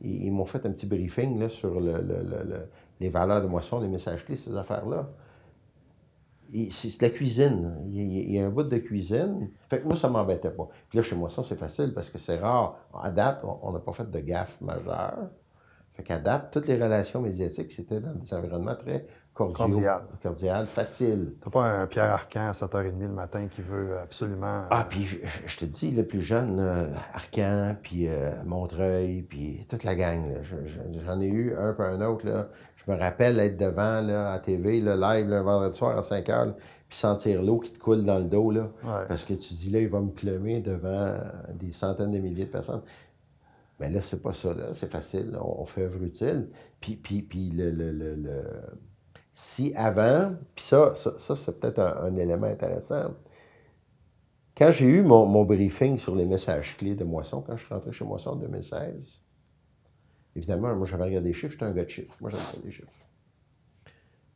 [0.00, 2.68] Ils m'ont fait un petit briefing sur le- le- le- le-
[3.00, 5.06] les valeurs de Moisson, les messages clés, ces affaires-là.
[6.70, 7.74] C'est la cuisine.
[7.86, 9.50] Il y, a, un bout de cuisine.
[9.68, 10.68] Fait que moi, ça m'embêtait pas.
[10.88, 12.78] Puis là, chez Moisson, c'est facile parce que c'est rare.
[13.02, 15.28] À date, on- n'a pas fait de gaffe majeure.
[15.92, 19.04] Fait qu'à date, toutes les relations médiatiques, c'était dans des environnements très.
[19.34, 20.02] Cordial.
[20.20, 21.34] Cordial, facile.
[21.40, 24.64] T'as pas un Pierre Arcan à 7h30 le matin qui veut absolument.
[24.70, 29.84] Ah, puis je, te dis, le plus jeune, euh, Arcan, puis euh, Montreuil, puis toute
[29.84, 30.28] la gang.
[30.28, 30.42] là.
[30.42, 32.26] Je- je- J'en ai eu un puis un autre.
[32.26, 32.48] Là.
[32.88, 36.26] Je me rappelle être devant là, à TV, là, live, le vendredi soir à 5
[36.30, 36.54] heures, là,
[36.88, 38.50] puis sentir l'eau qui te coule dans le dos.
[38.50, 39.04] Là, Ouais.
[39.08, 41.14] Parce que tu dis, là, il va me plumer devant
[41.54, 42.80] des centaines de milliers de personnes.
[43.78, 44.54] Mais là, c'est pas ça.
[44.54, 44.72] là.
[44.72, 45.36] C'est facile.
[45.40, 46.48] On, on fait œuvre utile.
[46.80, 48.42] Puis, puis, puis le, le- le- le-
[49.34, 53.10] si avant, puis ça, ça, c'est peut-être un, élément intéressant.
[54.56, 57.92] Quand j'ai eu mon, briefing sur les messages clés de Moisson, quand je suis rentré
[57.92, 59.20] chez Moisson en 2016,
[60.38, 62.16] évidemment, moi j'avais regardé des chiffres, j'étais un gars de chiffres.
[62.20, 62.92] Moi j'avais des chiffres.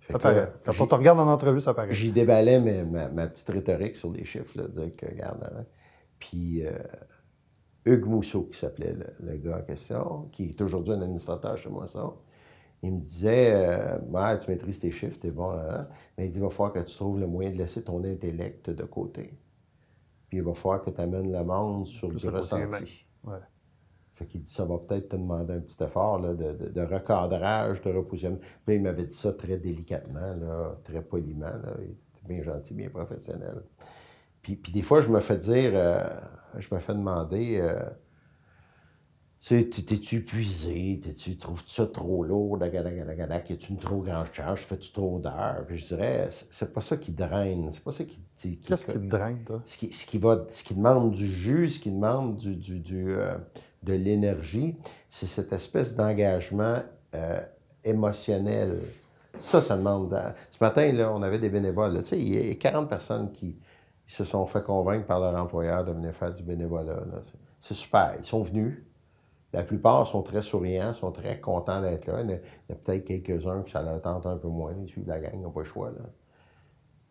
[0.09, 0.53] ça paraît.
[0.65, 1.93] Quand on te regarde en entrevue, ça paraît.
[1.93, 5.65] J'y déballais ma, petite rhétorique sur les chiffres, là, dire que, regarde, hein.
[6.19, 6.73] puis euh,
[7.85, 12.15] Hugues Mousseau, qui s'appelait le, gars en question, qui est aujourd'hui un administrateur chez Moisson,
[12.83, 15.87] il me disait euh, Tu maîtrises tes chiffres, t'es bon, hein?
[16.19, 18.71] mais il dit, il va falloir que tu trouves le moyen de laisser ton intellect
[18.71, 19.39] de côté.
[20.29, 23.07] Puis il va falloir que tu amènes le monde sur le ressenti.
[23.23, 23.39] Ouais.
[24.15, 27.83] Fait qu'il dit Ça va peut-être te demander un petit effort là, de, de, recadrage,
[27.83, 28.41] de repositionnement.
[28.67, 31.47] Puis il m'avait dit ça très délicatement, là, très poliment.
[31.47, 31.75] Là.
[31.81, 33.63] Il était bien gentil, bien professionnel.
[34.43, 36.05] Puis, puis des fois, je me fais dire, euh,
[36.59, 37.81] je me fais demander, euh,
[39.39, 41.01] tu sais, t'es-tu épuisé?
[41.01, 42.63] tu trouves -tu ça trop lourd?
[42.63, 44.67] Est-tu une trop grande charge?
[44.67, 45.65] Fais-tu trop d'heures?
[45.67, 47.71] Puis je dirais, c'est pas ça qui draine.
[47.73, 48.23] C'est pas ça qui.
[48.37, 49.61] Qu'est-ce qui te draine, toi?
[49.65, 52.79] Ce qui, ce qui, va, ce qui demande du jus, ce qui demande du, du,
[52.79, 53.37] du euh,
[53.83, 54.77] de l'énergie,
[55.09, 56.79] c'est cette espèce d'engagement
[57.85, 58.79] émotionnel.
[59.39, 60.17] Ça, ça demande.
[60.51, 61.99] Ce matin, là, on avait des bénévoles.
[62.03, 63.57] Tu sais, il y a 40 personnes qui,
[64.07, 67.03] se sont fait convaincre par leur employeur de venir faire du bénévolat.
[67.61, 68.15] C'est super.
[68.19, 68.83] Ils sont venus.
[69.55, 72.21] La plupart sont très souriants, sont très contents d'être là.
[72.23, 74.75] Il y a, peut-être quelques-uns qui ça leur tente un peu moins.
[74.83, 75.91] Ils suivent la gang, ils n'ont pas le choix.
[75.91, 76.05] Là.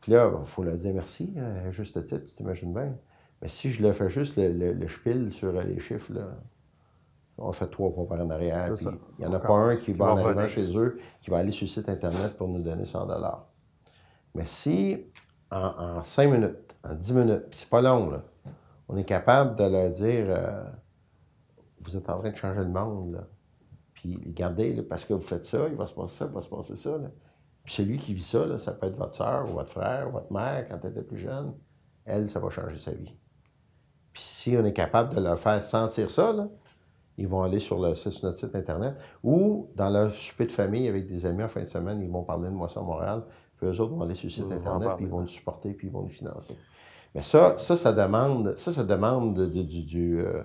[0.01, 2.95] Puis là, il faut leur dire merci, euh, juste titre, tu t'imagines bien.
[3.41, 6.35] Mais si je le fais juste le, le, spiel sur les chiffres, là,
[7.43, 8.69] on fait trois pas par en arrière.
[8.81, 11.51] Il n'y en a pas un qui va en arrivant chez eux, qui va aller
[11.51, 13.07] sur le site Internet pour nous donner 100
[14.35, 15.05] Mais si,
[15.49, 18.23] en cinq minutes, en 10 minutes, puis c'est pas long, là.
[18.87, 20.65] On est capable de leur dire euh,
[21.79, 23.27] Vous êtes en train de changer le monde, là.
[23.93, 26.49] Puis regardez, parce que vous faites ça, il va se passer ça, il va se
[26.49, 26.97] passer ça.
[26.97, 27.11] Là.
[27.63, 30.11] Puis celui qui vit ça, là, ça peut être votre soeur ou votre frère ou
[30.11, 31.53] votre mère quand elle était plus jeune.
[32.05, 33.15] Elle, ça va changer sa vie.
[34.11, 36.47] Puis si on est capable de leur faire sentir ça, là,
[37.21, 40.87] ils vont aller sur, le, sur notre site Internet ou dans leur souper de famille
[40.87, 43.23] avec des amis en fin de semaine, ils vont parler de moi sur Montréal.
[43.57, 45.87] Puis eux autres vont aller sur le site Internet, puis ils vont nous supporter, puis
[45.87, 46.57] ils vont nous financer.
[47.13, 49.83] Mais ça, ça, ça demande, ça, ça demande du.
[49.83, 50.41] du euh,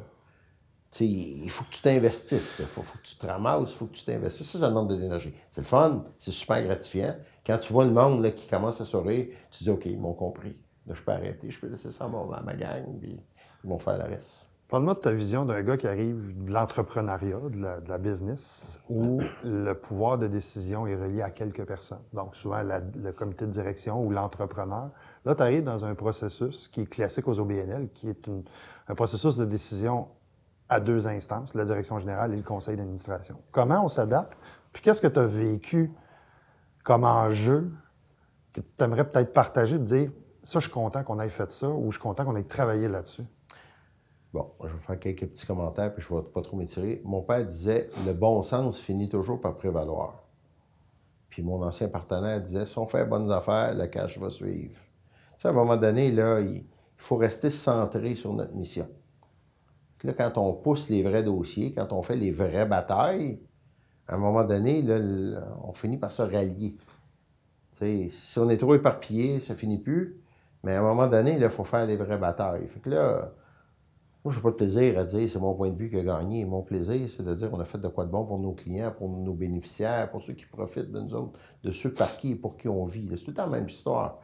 [1.00, 2.56] il faut que tu t'investisses.
[2.58, 4.50] Il faut, que tu te ramasses, il faut que tu t'investisses.
[4.50, 5.34] Ça, ça demande de l'énergie.
[5.50, 7.14] C'est le fun, c'est super gratifiant.
[7.44, 10.14] Quand tu vois le monde là, qui commence à sourire, tu dis OK, ils m'ont
[10.14, 10.60] compris.
[10.86, 13.20] Là, je peux arrêter, je peux laisser ça à ma gang, puis
[13.64, 14.50] ils vont faire le reste.
[14.68, 19.72] Parle-moi de ta vision d'un gars qui arrive de l'entrepreneuriat, de, la, business, où le
[19.74, 22.02] pouvoir de décision est relié à quelques personnes.
[22.12, 24.90] Donc, souvent le comité de direction ou l'entrepreneur.
[25.24, 28.28] Là, tu arrives dans un processus qui est classique aux OBNL, qui est
[28.88, 30.08] un processus de décision
[30.68, 33.40] à deux instances, la direction générale et le conseil d'administration.
[33.52, 34.36] Comment on s'adapte?
[34.72, 35.92] Puis qu'est-ce que tu as vécu
[36.82, 37.70] comme enjeu
[38.52, 40.10] que tu aimerais peut-être partager, de dire,
[40.42, 42.88] ça, je suis content qu'on ait fait ça, ou je suis content qu'on ait travaillé
[42.88, 43.24] là-dessus?
[44.36, 47.00] Bon, je vais faire quelques petits commentaires, puis je ne vais pas trop m'étirer.
[47.06, 50.22] Mon père disait le bon sens finit toujours par prévaloir.
[51.30, 54.78] Puis mon ancien partenaire disait si on fait bonnes affaires, le cash va suivre.
[55.42, 56.66] à un moment donné, là, il
[56.98, 58.86] faut rester centré sur notre mission.
[60.04, 63.40] Là, quand on pousse les vrais dossiers, quand on fait les vraies batailles,
[64.06, 64.98] à un moment donné, là,
[65.64, 66.76] on finit par se rallier.
[67.72, 70.20] si on est trop éparpillé, ça finit plus.
[70.62, 72.66] Mais à un moment donné, il faut faire les vraies batailles.
[72.66, 73.32] Fait que là,
[74.26, 76.02] moi, je n'ai pas de plaisir à dire c'est mon point de vue qui a
[76.02, 76.44] gagné.
[76.44, 78.90] Mon plaisir, c'est de dire qu'on a fait de quoi de bon pour nos clients,
[78.90, 82.34] pour nos bénéficiaires, pour ceux qui profitent de nous autres, de ceux par qui et
[82.34, 83.08] pour qui on vit.
[83.10, 84.18] C'est tout le la même histoire.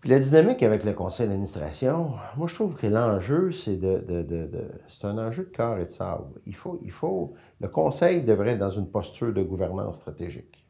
[0.00, 5.06] Puis la dynamique avec le conseil d'administration, moi, je trouve que l'enjeu, c'est de, c'est
[5.06, 6.40] un enjeu de cœur et de sable.
[6.44, 10.66] Il faut, il faut, le conseil devrait être dans une posture de gouvernance stratégique.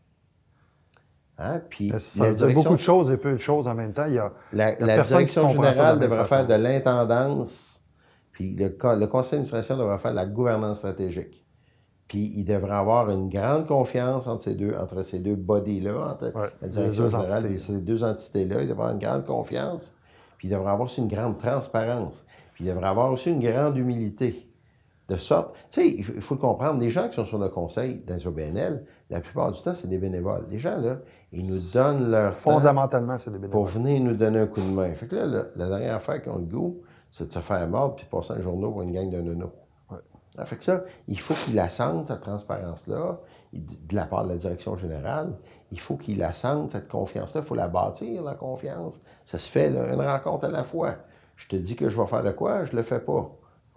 [1.42, 1.60] Hein?
[1.68, 4.06] Puis ça veut dire beaucoup de choses et peu de choses en même temps.
[4.06, 7.82] Il y a, la, direction générale devrait faire de l'intendance,
[8.32, 11.44] puis le, le conseil d'administration devrait faire de la gouvernance stratégique.
[12.08, 16.32] Puis il devrait avoir une grande confiance entre ces deux, entre ces deux bodies-là, entre
[16.60, 18.60] la direction générale et ces deux entités-là.
[18.60, 19.94] Il devrait avoir une grande confiance.
[20.36, 22.26] Puis il devrait avoir aussi une grande transparence.
[22.52, 24.46] Puis il devrait avoir aussi une grande humilité.
[25.08, 28.02] De sorte, tu sais, il faut le comprendre, les gens qui sont sur le conseil
[28.06, 30.46] dans OBNL, la plupart du temps, c'est des bénévoles.
[30.48, 30.98] Les gens, là,
[31.32, 33.52] ils nous donnent leur Fondamentalement, c'est des bénévoles.
[33.52, 34.94] Pour venir nous donner un coup de main.
[34.94, 38.06] Fait que là, la, dernière affaire qu'on le goût, c'est de se faire mort puis
[38.06, 39.50] de passer un journaux pour une gang de nono.
[39.90, 39.98] Ouais.
[40.44, 43.20] Fait que ça, il faut qu'il la sente, cette transparence-là,
[43.52, 45.36] de la part de la direction générale.
[45.72, 47.42] Il faut qu'il la sente, cette confiance-là.
[47.42, 49.02] Il faut la bâtir, la confiance.
[49.24, 50.94] Ça se fait, là, une rencontre à la fois.
[51.36, 53.30] Je te dis que je vais faire de quoi, je le fais pas.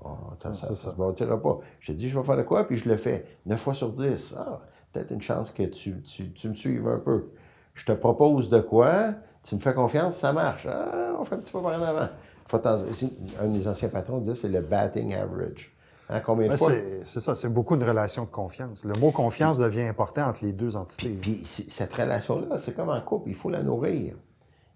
[0.04, 1.60] Oh, ça, ça, se bâtira pas.
[1.80, 3.26] J'ai dit, je vais faire de quoi, puis je le fais.
[3.46, 4.36] 9 fois sur 10.
[4.38, 7.30] Ah, peut-être une chance que tu, tu, me suives un peu.
[7.74, 10.68] Je te propose de quoi, tu me fais confiance, ça marche.
[10.70, 12.10] Ah, on fait un petit peu par en avant.
[13.41, 15.76] Un des anciens patrons disait, c'est le batting average.
[16.10, 16.72] Hein, combien de fois?
[17.04, 18.84] C'est ça, c'est beaucoup une relation de confiance.
[18.84, 21.10] Le mot confiance devient important entre les deux entités.
[21.10, 24.16] Puis, cette relation-là, c'est comme en couple, il faut la nourrir.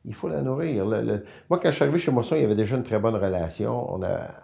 [0.05, 0.85] Il faut la nourrir.
[0.85, 3.99] Moi, quand je suis arrivé chez Moisson, il y avait déjà une très bonne relation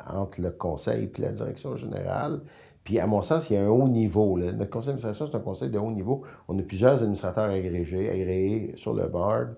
[0.07, 2.41] entre le conseil et la direction générale.
[2.83, 4.37] Puis, à mon sens, il y a un haut niveau.
[4.37, 6.23] Notre conseil d'administration, c'est un conseil de haut niveau.
[6.47, 9.55] On a plusieurs administrateurs agrégés, agréés sur le board.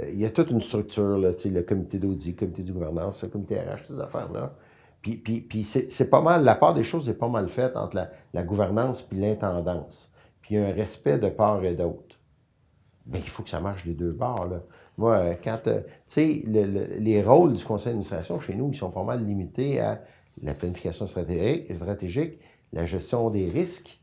[0.00, 3.22] Euh, il y a toute une structure, là, le comité d'audit, le comité de gouvernance,
[3.22, 4.54] le comité RH, ces affaires-là.
[5.02, 7.96] Puis, puis, puis c'est pas mal, la part des choses est pas mal faite entre
[7.96, 10.10] la, la gouvernance et l'intendance.
[10.40, 12.18] Puis il y a un respect de part et d'autre.
[13.06, 14.46] Mais il faut que ça marche les deux bords.
[14.46, 14.62] Là.
[14.96, 18.90] Moi, euh, quand, euh, tu sais, les rôles du conseil d'administration chez nous, ils sont
[18.90, 20.00] pas mal limités à
[20.42, 22.38] la planification stratégique,
[22.72, 24.00] la gestion des risques,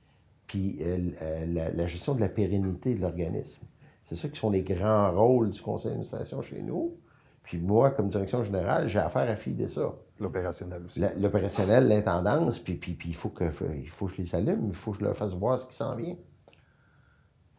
[0.48, 3.64] puis euh, la, gestion de la pérennité de l'organisme.
[4.04, 6.98] C'est ça qui sont les grands rôles du conseil d'administration chez nous.
[7.44, 9.94] Puis moi, comme direction générale, j'ai affaire à fider ça.
[10.20, 11.02] L'opérationnel aussi.
[11.18, 14.74] L'opérationnel, l'intendance, puis, puis, puis, il, faut que, il faut que je les allume, il
[14.74, 16.16] faut que je leur fasse voir ce qui s'en vient.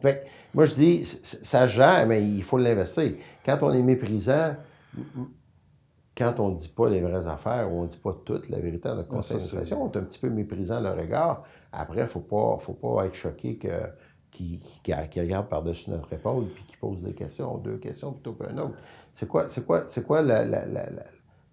[0.02, 3.12] Fait moi, je dis, ça gère, mais il faut l'investir.
[3.44, 4.56] Quand on est méprisant,
[6.16, 8.58] quand on ne dit pas les vraies affaires ou on ne dit pas toute la
[8.60, 11.42] vérité dans notre conseil d'administration, on est un petit peu méprisant à leur égard.
[11.72, 13.68] Après, il ne faut pas, faut pas être choqué que
[14.30, 18.56] qui, qui, regarde par-dessus notre épaule puis qui pose des questions, deux questions plutôt qu'un
[18.58, 18.74] autre.
[19.12, 20.86] C'est quoi, c'est quoi, c'est quoi la, la, la,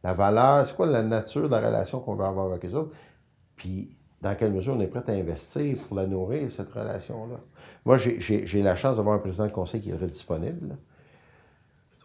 [0.01, 2.95] la valeur, c'est quoi la nature de la relation qu'on veut avoir avec les autres?
[3.57, 7.39] Puis dans quelle mesure on est prêt à investir pour la nourrir, cette relation-là.
[7.85, 10.77] Moi, j'ai la chance d'avoir un président de conseil qui est très disponible.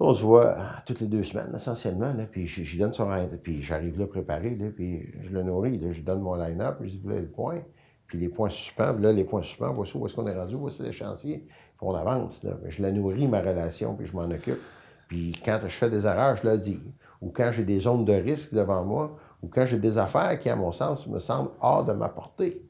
[0.00, 0.56] On se voit
[0.86, 3.08] toutes les deux semaines, essentiellement, puis j'y donne son
[3.42, 7.20] puis j'arrive là préparé, puis je le nourris, je donne mon line-up, je dis, voulez
[7.20, 7.60] le point,
[8.06, 10.82] puis les points suspens, là, les points suspens, voici où est-ce qu'on est rendu, voici
[10.82, 12.42] les chantiers, puis on avance.
[12.42, 12.58] Là.
[12.66, 14.60] Je la nourris, ma relation, puis je m'en occupe.
[15.09, 16.80] Puis quand je fais des erreurs, je le dis.
[17.20, 20.48] Ou quand j'ai des zones de risque devant moi, ou quand j'ai des affaires qui,
[20.48, 22.66] à mon sens, me semblent hors de ma portée.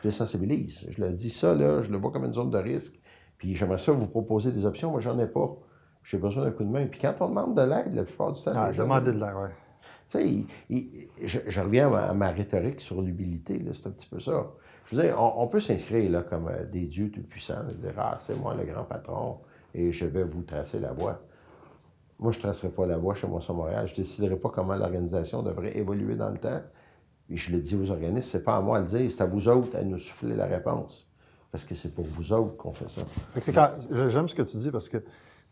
[0.00, 0.86] Je les sensibilise.
[0.88, 2.98] Je le dis, ça, là, je le vois comme une zone de risque.
[3.38, 4.90] Puis j'aimerais ça vous proposer des options.
[4.90, 5.56] Moi, j'en ai pas.
[6.02, 6.86] J'ai besoin d'un coup de main.
[6.86, 8.52] Puis quand on demande de l'aide, la plupart du temps.
[8.54, 9.48] Ah, demander de l'aide, oui.
[10.06, 10.46] Tu
[11.26, 14.50] sais, je, reviens à ma, rhétorique sur l'humilité, c'est un petit peu ça.
[14.84, 18.38] Je veux dire, on, peut s'inscrire là, comme euh, des dieux tout-puissants, dire Ah, c'est
[18.38, 19.38] moi le grand patron
[19.72, 21.22] et je vais vous tracer la voie.
[22.20, 23.88] Moi, je ne tracerai pas la voie chez moi sur Montréal.
[23.88, 26.60] Je ne déciderai pas comment l'organisation devrait évoluer dans le temps.
[27.30, 29.26] Et je le dis aux organismes, c'est pas à moi à le dire, c'est à
[29.26, 31.06] vous autres à nous souffler la réponse.
[31.50, 33.02] Parce que c'est pour vous autres qu'on fait ça.
[34.08, 34.98] J'aime ce que tu dis parce que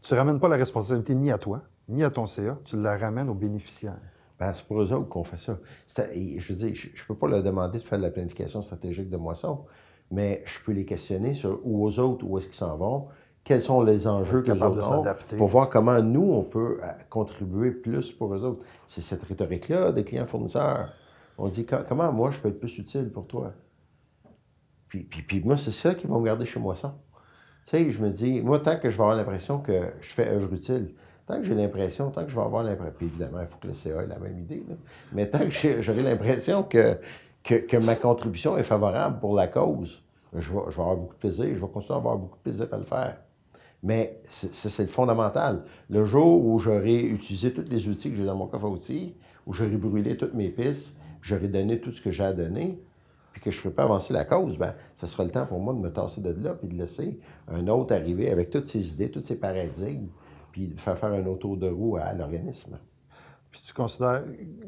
[0.01, 2.97] tu ne ramènes pas la responsabilité ni à toi, ni à ton CA, tu la
[2.99, 4.01] ramènes aux bénéficiaires.
[4.39, 5.59] Ben, c'est pour eux autres qu'on fait ça.
[5.89, 9.09] je veux dire, je ne peux pas leur demander de faire de la planification stratégique
[9.09, 9.65] de moisson,
[10.11, 13.09] mais je peux les questionner sur où aux autres, où est-ce qu'ils s'en vont,
[13.49, 15.03] quels sont les enjeux que autres ont,
[15.39, 18.67] pour voir comment nous, on peut euh, contribuer plus pour eux autres.
[18.87, 20.93] C'est cette rhétorique-là des clients fournisseurs.
[21.39, 23.55] On dit comment moi je peux être plus utile pour toi?
[24.89, 26.95] Puis, puis, moi, c'est ça qui va me garder chez moi ça.
[27.65, 30.29] Tu sais, je me dis, moi, tant que je vais avoir l'impression que je fais
[30.29, 30.95] œuvre utile,
[31.27, 33.69] tant que j'ai l'impression, tant que je vais avoir l'impression, puis évidemment, il faut que
[33.69, 34.63] le CA ait la même idée,
[35.13, 36.99] mais tant que j'aurai l'impression que,
[37.43, 40.03] que, ma contribution est favorable pour la cause,
[40.35, 42.43] je vais, je vais avoir beaucoup de plaisir, je vais continuer à avoir beaucoup de
[42.43, 43.19] plaisir à le faire.
[43.83, 45.63] Mais c'est le fondamental.
[45.89, 49.15] Le jour où j'aurai utilisé tous les outils que j'ai dans mon coffre à outils,
[49.47, 52.83] où j'aurai brûlé toutes mes pistes, j'aurai donné tout ce que j'ai à donner,
[53.33, 55.61] puis que je ne fais pas avancer la cause, ben, ça sera le temps pour
[55.61, 58.95] moi de me tasser de là, puis de laisser un autre arriver avec toutes ses
[58.95, 60.09] idées, toutes ses paradigmes,
[60.51, 62.79] puis de faire faire un auto de roue à l'organisme.
[63.51, 64.25] Puis tu considères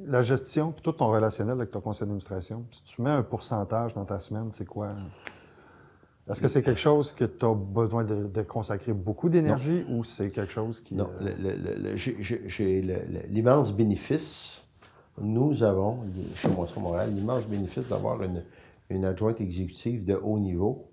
[0.06, 3.94] la gestion, puis tout ton relationnel avec ton conseil d'administration, si tu mets un pourcentage
[3.94, 4.88] dans ta semaine, c'est quoi?
[6.30, 10.30] Est-ce que c'est quelque chose que tu as besoin de, consacrer beaucoup d'énergie ou c'est
[10.30, 10.94] quelque chose qui...
[10.94, 12.82] Non, euh, j'ai
[13.28, 14.62] l'immense bénéfice,
[15.20, 15.98] nous avons,
[16.34, 18.44] chez moi sur Montréal, l'immense bénéfice d'avoir une,
[18.90, 20.90] une, adjointe exécutive de haut niveau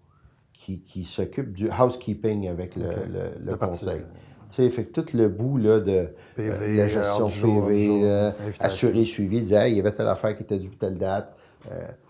[0.54, 2.90] qui, qui s'occupe du housekeeping avec le,
[3.40, 4.02] le, conseil.
[4.50, 6.10] Tu sais, fait que tout le bout là, de
[6.40, 10.58] euh, la gestion PV, assurer, suivi, dire, hey, il y avait telle affaire qui était
[10.58, 11.47] due telle date, euh,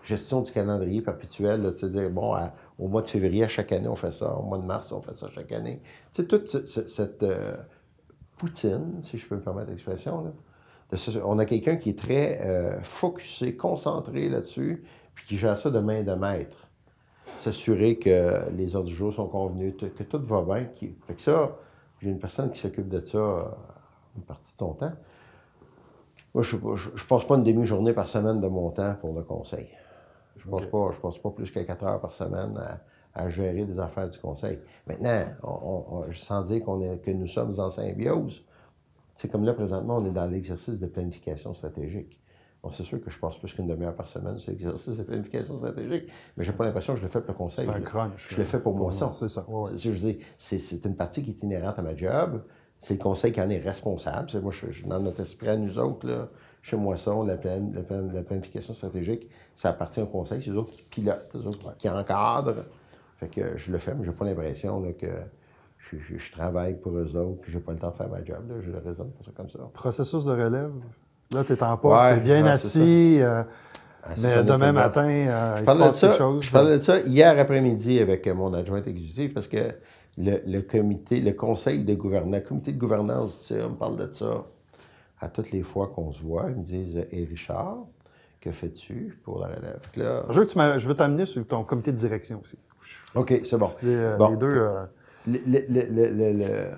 [0.02, 2.36] gestion du calendrier perpétuel, de dire, bon,
[2.78, 5.14] au mois de février, chaque année, on fait ça, au mois de mars, on fait
[5.14, 5.80] ça chaque année.
[6.12, 7.56] Tu sais, toute cette, euh,
[8.36, 10.32] poutine, si je peux me permettre l'expression,
[11.24, 14.82] on a quelqu'un qui est très euh, focusé, concentré là-dessus,
[15.14, 16.68] puis qui gère ça de main de maître.
[17.24, 20.68] S'assurer que les heures du jour sont convenues, que tout va bien.
[21.04, 21.56] Fait que ça,
[22.00, 23.58] j'ai une personne qui s'occupe de ça
[24.18, 24.92] une partie de son temps.
[26.34, 29.68] Moi, je ne passe pas une demi-journée par semaine de mon temps pour le conseil.
[30.36, 32.58] Je ne passe, pas, je passe pas plus que 4 heures par semaine
[33.14, 34.60] à, gérer des affaires du conseil.
[34.86, 38.44] Maintenant, on, sans dire qu'on est, que nous sommes en symbiose,
[39.14, 42.20] c'est comme là, présentement, on est dans l'exercice de planification stratégique.
[42.62, 45.56] Bon, c'est sûr que je passe plus qu'une demi-heure par semaine sur l'exercice de planification
[45.56, 47.66] stratégique, mais j'ai pas l'impression que je le fais pour le conseil.
[47.66, 48.28] C'est un crunch.
[48.30, 48.92] Je le fais pour moi.
[48.92, 49.46] C'est ça.
[50.38, 52.44] C'est une partie qui est inhérente à ma job.
[52.78, 54.28] C'est le conseil qui en est responsable.
[54.40, 56.28] moi, je, dans notre esprit à nous autres, là,
[56.62, 60.40] chez Moisson, la, la, planification stratégique, ça appartient au conseil.
[60.40, 62.64] C'est eux autres qui pilotent, c'est eux autres qui, encadrent.
[63.16, 65.06] Fait que je le fais, mais j'ai pas l'impression que
[65.92, 68.48] je, travaille pour eux autres, puis j'ai pas le temps de faire ma job.
[68.48, 68.60] Là.
[68.60, 69.58] Je le raisonne pour ça comme ça.
[69.72, 70.72] Processus de relève.
[71.34, 73.18] Là, tu es en poste, tu es bien assis.
[73.20, 73.42] Euh,
[74.04, 76.42] ah, mais demain matin, euh, il se passe quelque chose.
[76.42, 79.58] Je parlais de ça hier après-midi avec mon adjointe exécutive parce que
[80.18, 83.96] le, comité, le conseil de gouvernance, le comité de gouvernance, tu sais, on me parle
[83.96, 84.46] de ça
[85.20, 86.46] à toutes les fois qu'on se voit.
[86.48, 87.86] Ils me disent Et Richard,
[88.40, 92.58] que fais-tu pour la relève je, veux t'amener sur ton comité de direction aussi.
[93.14, 93.70] OK, c'est bon.
[93.82, 94.30] Les, euh, bon.
[94.30, 94.54] les deux.
[95.26, 96.70] Le, le,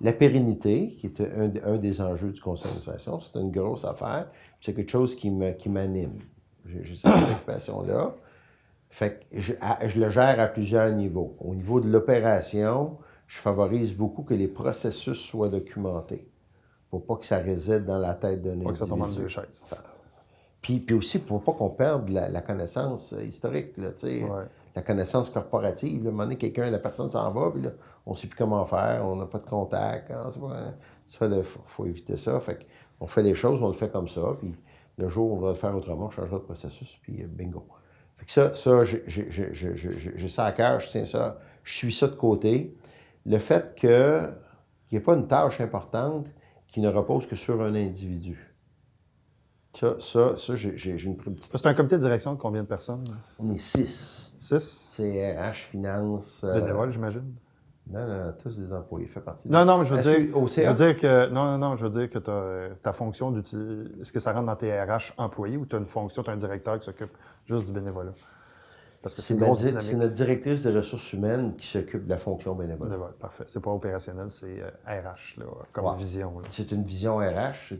[0.00, 1.20] la pérennité, qui est
[1.64, 4.28] un, des enjeux du conseil d'administration, c'est une grosse affaire.
[4.60, 6.18] C'est quelque chose qui m'anime.
[6.66, 8.14] Qui J'ai cette préoccupation-là.
[8.90, 9.52] Fait que je,
[9.86, 11.36] je, le gère à plusieurs niveaux.
[11.40, 16.28] Au niveau de l'opération, je favorise beaucoup que les processus soient documentés
[16.90, 18.64] pour pas que ça réside dans la tête d'un individu.
[18.64, 19.66] Pas que ça tombe deux chaises.
[20.62, 23.90] Puis, puis aussi pour pas qu'on perde la, connaissance euh, historique, là,
[24.74, 26.02] la connaissance corporative.
[26.02, 27.70] Là, à un moment donné, quelqu'un, la personne s'en va, puis là,
[28.04, 30.10] on ne sait plus comment faire, on n'a pas de contact.
[30.10, 30.30] Hein,
[31.20, 32.38] il faut, éviter ça.
[32.40, 32.66] Fait
[33.00, 34.54] on fait les choses, on le fait comme ça, puis
[34.98, 37.64] le jour où on va le faire autrement, on changera de processus, puis euh, bingo.
[38.16, 42.14] Fait que ça, ça j'ai ça à cœur, je tiens ça, je suis ça de
[42.14, 42.74] côté
[43.26, 43.88] le fait qu'il
[44.90, 46.28] n'y ait pas une tâche importante
[46.66, 48.54] qui ne repose que sur un individu.
[49.74, 51.42] Ça, ça, ça j'ai une petite...
[51.42, 53.04] C'est un comité de direction de combien de personnes?
[53.38, 54.32] On est six.
[54.34, 54.86] Six?
[54.88, 56.40] C'est RH, finance...
[56.44, 56.58] Euh...
[56.58, 57.34] Bénévoles, j'imagine?
[57.88, 59.06] Non, non, tous des employés.
[59.06, 61.28] Fait partie non, non, mais je veux, dire, je veux dire que.
[61.30, 62.18] Non, non, je veux dire que
[62.82, 64.00] ta fonction d'utiliser.
[64.00, 66.32] Est-ce que ça rentre dans tes RH employés ou tu as une fonction, tu as
[66.32, 67.16] un directeur qui s'occupe
[67.46, 68.12] juste du bénévolat?
[69.08, 72.88] c'est notre directrice des ressources humaines qui s'occupe de la fonction bénévole.
[72.88, 73.44] bénévole parfait.
[73.46, 76.34] C'est pas opérationnel, c'est RH, euh, comme vision.
[76.48, 77.74] C'est une vision RH.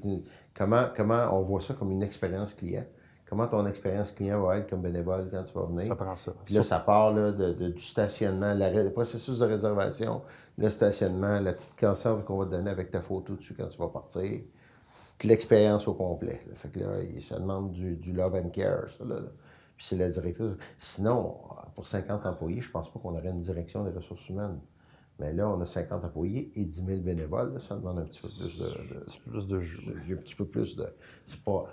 [0.55, 2.85] Comment, comment on voit ça comme une expérience client?
[3.29, 5.85] Comment ton expérience client va être comme bénévole quand tu vas venir?
[5.85, 6.33] Ça prend ça.
[6.45, 10.23] Puis là, ça part de, du stationnement, le processus de réservation,
[10.59, 13.79] le stationnement, la petite conscience qu'on va te donner avec ta photo dessus quand tu
[13.79, 14.43] vas partir.
[15.25, 16.41] L'expérience au complet.
[16.55, 19.17] Fait que là, ça demande du, du love and care, ça, là
[19.77, 20.53] puis c'est la directrice.
[20.79, 21.37] Sinon,
[21.75, 24.59] pour 50 employés, je ne pense pas qu'on aurait une direction des ressources humaines.
[25.19, 27.61] Mais là, on a 50 employés et 10 000 bénévoles.
[27.61, 28.95] ça demande un petit peu plus de.
[28.95, 30.15] de plus de.
[30.15, 30.87] Un petit peu plus de.
[31.25, 31.67] C'est pas,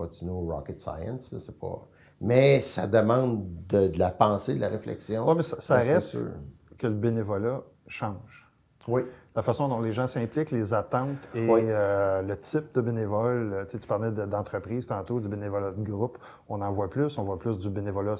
[0.00, 1.34] pas du no rocket science.
[1.38, 1.86] C'est pas.
[2.20, 5.28] Mais ça demande de, la pensée, de la réflexion.
[5.28, 6.18] Oui, mais ça, reste
[6.78, 8.46] que le bénévolat change.
[8.88, 9.02] Oui
[9.36, 13.52] la façon dont les gens s'impliquent, les attentes et euh, le type de bénévole.
[13.52, 16.18] Euh, tu, sais, tu parlais d'entreprise tantôt, du bénévolat de groupe.
[16.48, 17.16] On en voit plus.
[17.16, 18.16] On voit plus du bénévolat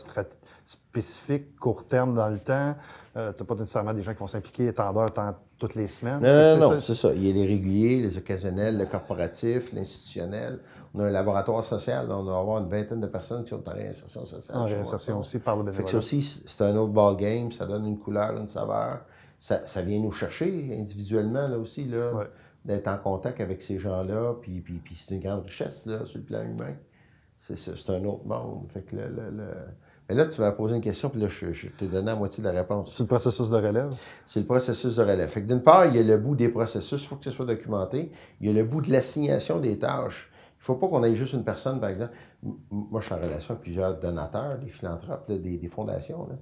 [0.64, 2.76] spécifique, court terme dans le temps.
[3.16, 5.12] Euh, tu n'as pas nécessairement des gens qui vont s'impliquer étendeur
[5.60, 6.20] toutes les semaines.
[6.20, 7.12] Non, non, non, c'est ça.
[7.14, 10.58] Il y a les réguliers, les occasionnels, le corporatif, l'institutionnel.
[10.94, 12.10] On a un laboratoire social.
[12.10, 14.56] on va avoir une vingtaine de personnes qui sont en réinsertion sociale.
[14.58, 15.76] En réinsertion aussi par le bénévolat.
[15.76, 17.52] Fait que ça aussi, c'est un autre ball game.
[17.52, 19.02] Ça donne une couleur, une saveur
[19.40, 22.26] ça, vient nous chercher individuellement là aussi, là,
[22.64, 26.18] d'être en contact avec ces gens-là, puis, puis, puis c'est une grande richesse là, sur
[26.18, 26.76] le plan humain.
[27.38, 28.66] C'est un autre monde.
[28.70, 29.50] Fait que le,
[30.10, 32.48] Mais là, tu vas poser une question, puis là, je, t'ai donné la moitié de
[32.48, 32.92] la réponse.
[32.92, 33.94] C'est le processus de relève?
[34.26, 35.28] C'est le processus de relève.
[35.28, 37.30] Fait que d'une part, il y a le bout des processus, il faut que ce
[37.30, 38.10] soit documenté.
[38.40, 40.28] Il y a le bout de l'assignation des tâches.
[40.32, 42.12] Il ne faut pas qu'on ait juste une personne, par exemple.
[42.72, 46.26] Moi, je suis en relation avec plusieurs donateurs, des philanthropes, des, des, fondations.
[46.28, 46.34] Là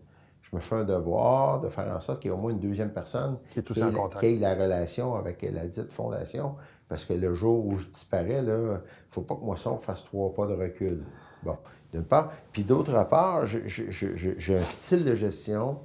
[0.50, 2.60] je me fais un devoir de faire en sorte qu'il y ait au moins une
[2.60, 4.24] deuxième personne qui, est en contact.
[4.24, 6.56] ait la relation avec la dite fondation.
[6.88, 8.78] Parce que le jour où je disparais, il ne
[9.10, 11.04] faut pas que Moisson fasse trois pas de recul.
[11.42, 11.58] Bon,
[11.93, 12.32] d'une part.
[12.53, 15.80] Puis d'autre part, j'ai un style de gestion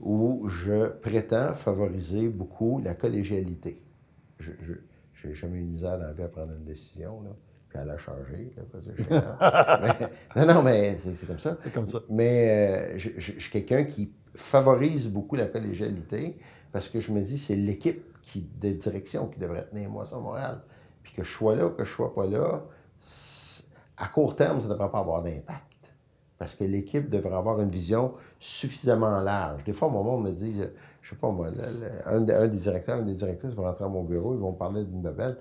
[0.00, 3.80] où je prétends favoriser beaucoup la collégialité.
[4.38, 4.52] Je
[5.24, 7.22] n'ai jamais eu de misère dans la vie à prendre une décision.
[7.22, 7.30] Là
[7.68, 8.52] puis elle a changé.
[10.36, 11.56] non, non, mais c'est comme ça.
[11.62, 12.00] C'est comme ça.
[12.08, 16.38] Mais euh, je, suis quelqu'un qui favorise beaucoup la collégialité
[16.72, 20.20] parce que je me dis c'est l'équipe qui, de direction qui devrait tenir moi son
[20.20, 20.62] moral.
[21.02, 22.64] Puis que je sois là ou que je sois pas là,
[23.98, 25.64] à court terme, ça ne devrait pas avoir d'impact.
[26.38, 29.64] Parce que l'équipe devrait avoir une vision suffisamment large.
[29.64, 30.62] Des fois, un moment, on me dit,
[31.02, 31.48] je sais pas moi,
[32.06, 35.02] un, des directeurs, une des directrices vont rentrer à mon bureau, ils vont parler d'une
[35.02, 35.36] nouvelle.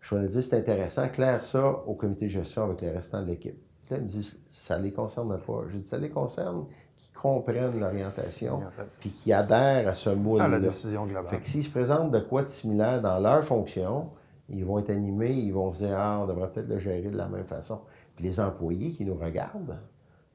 [0.00, 3.22] Je vais leur dire, c'est intéressant, claire ça au comité de gestion avec les restants
[3.22, 3.60] de l'équipe.
[3.90, 5.62] Là, ils me disent, ça ne les concerne pas.
[5.68, 6.66] Je dis, ça les concerne
[6.96, 8.60] qui comprennent l'orientation,
[9.00, 10.44] puis qui adhèrent à ce moule-là.
[10.44, 11.28] À la décision globale.
[11.28, 14.10] Fait que s'ils se présentent de quoi de similaire dans leur fonction,
[14.50, 17.16] ils vont être animés, ils vont se dire, ah, on devrait peut-être le gérer de
[17.16, 17.80] la même façon.
[18.16, 19.78] Puis les employés qui nous regardent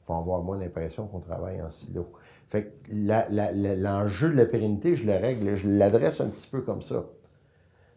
[0.07, 2.11] vont avoir moins l'impression qu'on travaille en silo.
[2.47, 6.81] Fait que l'enjeu de la pérennité, je le règle, je l'adresse un petit peu comme
[6.81, 7.05] ça.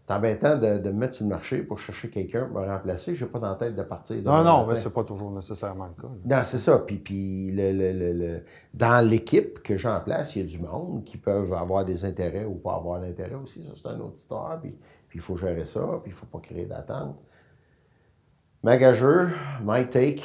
[0.06, 3.16] C'est embêtant de, de, me mettre sur le marché pour chercher quelqu'un pour me remplacer.
[3.16, 4.16] Je n'ai pas dans la tête de partir.
[4.22, 6.08] Non, non, mais ce n'est pas toujours nécessairement le cas.
[6.24, 6.78] Non, c'est ça.
[6.78, 8.42] Puis, puis le, le,
[8.72, 12.04] dans l'équipe que j'ai en place, il y a du monde qui peuvent avoir des
[12.04, 13.64] intérêts ou pas avoir d'intérêt aussi.
[13.64, 14.60] Ça, c'est une autre histoire.
[14.60, 14.76] Puis,
[15.16, 15.80] il faut gérer ça.
[16.02, 17.18] Puis il ne faut pas créer d'attente.
[18.62, 19.30] Magageur,
[19.62, 20.22] my take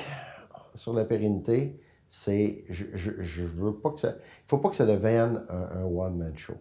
[0.73, 1.79] sur la pérennité,
[2.09, 4.15] c'est je, je, je, veux pas que ça.
[4.17, 6.57] Il faut pas que ça devienne un one-man show.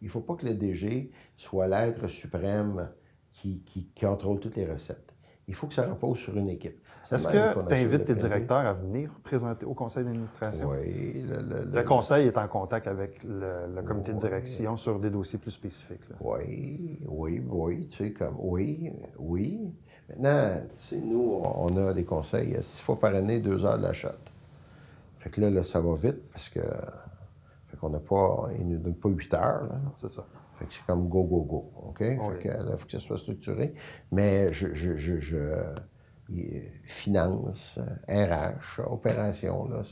[0.00, 2.90] Il faut pas que le DG soit l'être suprême
[3.32, 5.13] qui, qui, contrôle toutes les recettes.
[5.46, 6.82] Il faut que ça repose sur une équipe.
[7.10, 10.70] Est-ce que tu invites tes directeurs à venir présenter au conseil d'administration?
[10.70, 11.26] Oui.
[11.26, 16.00] Le, conseil est en contact avec le, comité de direction sur des dossiers plus spécifiques.
[16.20, 17.86] Oui, oui, oui.
[17.86, 19.70] Tu sais, comme, oui, oui.
[20.08, 23.82] Maintenant, tu sais, nous, on a des conseils six fois par année, deux heures de
[23.82, 23.92] la.
[23.92, 26.60] Fait que là, là ça va vite parce que
[27.84, 29.68] on n'a pas, ils ne nous donnent pas 8 heures.
[29.92, 30.24] C'est ça.
[30.56, 31.72] Fait que c'est comme go, go, go.
[31.88, 31.98] OK?
[31.98, 33.74] Fait que, là, il faut que ça soit structuré.
[34.12, 35.36] Mais je, je, je, je
[36.84, 37.78] finance,
[38.08, 39.82] RH, opération, là,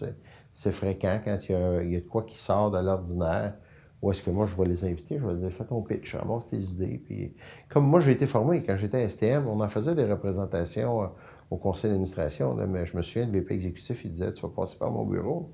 [0.53, 3.55] c'est, fréquent quand il y, a, il y, a, de quoi qui sort de l'ordinaire.
[4.01, 5.17] Ou est-ce que moi, je vais les inviter?
[5.17, 7.01] Je vais leur dire, fais ton pitch, ramasse tes idées.
[7.05, 7.37] Puis,
[7.69, 11.07] comme moi, j'ai été formé, quand j'étais à STM, on en faisait des représentations euh,
[11.51, 14.77] au conseil d'administration, mais je me souviens, le VP exécutif, il disait, tu vas passer
[14.77, 15.53] par mon bureau.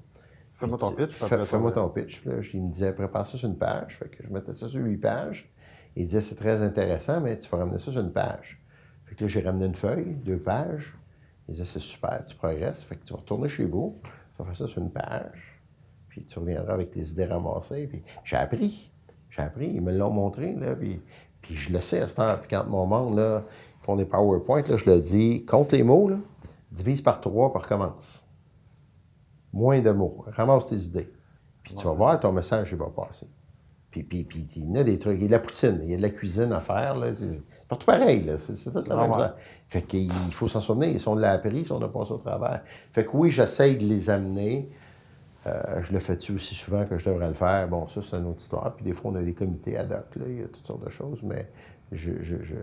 [0.59, 1.13] Fais-moi ton pitch.
[1.13, 2.25] Fais-moi ton pitch.
[2.25, 3.97] Là, il me disait, prépare ça sur une page.
[3.97, 5.53] Fait que je mettais ça sur huit pages.
[5.95, 8.61] Il disait, c'est très intéressant, mais tu vas ramener ça sur une page.
[9.05, 10.99] Fait que là, j'ai ramené une feuille, deux pages.
[11.47, 12.83] Il disait, c'est super, tu progresses.
[12.83, 15.63] Fait que tu vas retourner chez vous, tu vas faire ça sur une page.
[16.09, 17.87] Puis tu reviendras avec tes idées ramassées.
[17.87, 18.91] Puis j'ai appris.
[19.31, 19.69] J'ai appris.
[19.69, 20.75] Ils me l'ont montré, là.
[20.75, 21.01] Puis,
[21.41, 22.41] puis je le sais à cette heure.
[22.41, 23.45] Puis quand mon monde, là,
[23.81, 26.17] ils font des PowerPoint, là, je le dis, compte les mots, là,
[26.73, 28.28] divise par trois, puis recommence.
[29.53, 30.25] Moins de mots.
[30.37, 31.11] Ramasse tes idées.
[31.63, 33.27] Puis tu vas voir, ton message, il va passer.
[33.91, 35.17] Puis, puis, puis il y a des trucs.
[35.17, 36.97] Il y a de la poutine, il y a de la cuisine à faire.
[36.97, 37.15] Là.
[37.15, 38.25] C'est pas tout pareil.
[38.25, 38.37] Là.
[38.37, 39.31] C'est, tout la même chose.
[39.69, 40.99] Fait qu'il faut s'en souvenir.
[41.01, 42.63] Si on l'a appris, si on a passé au travers.
[42.93, 44.69] Fait que oui, j'essaye de les amener.
[45.47, 47.69] Euh, je le fais-tu aussi souvent que je devrais le faire?
[47.69, 48.75] Bon, ça, c'est une autre histoire.
[48.75, 50.85] Puis des fois, on a des comités ad hoc, là, il y a toutes sortes
[50.85, 51.49] de choses, mais
[51.93, 52.57] je, je, je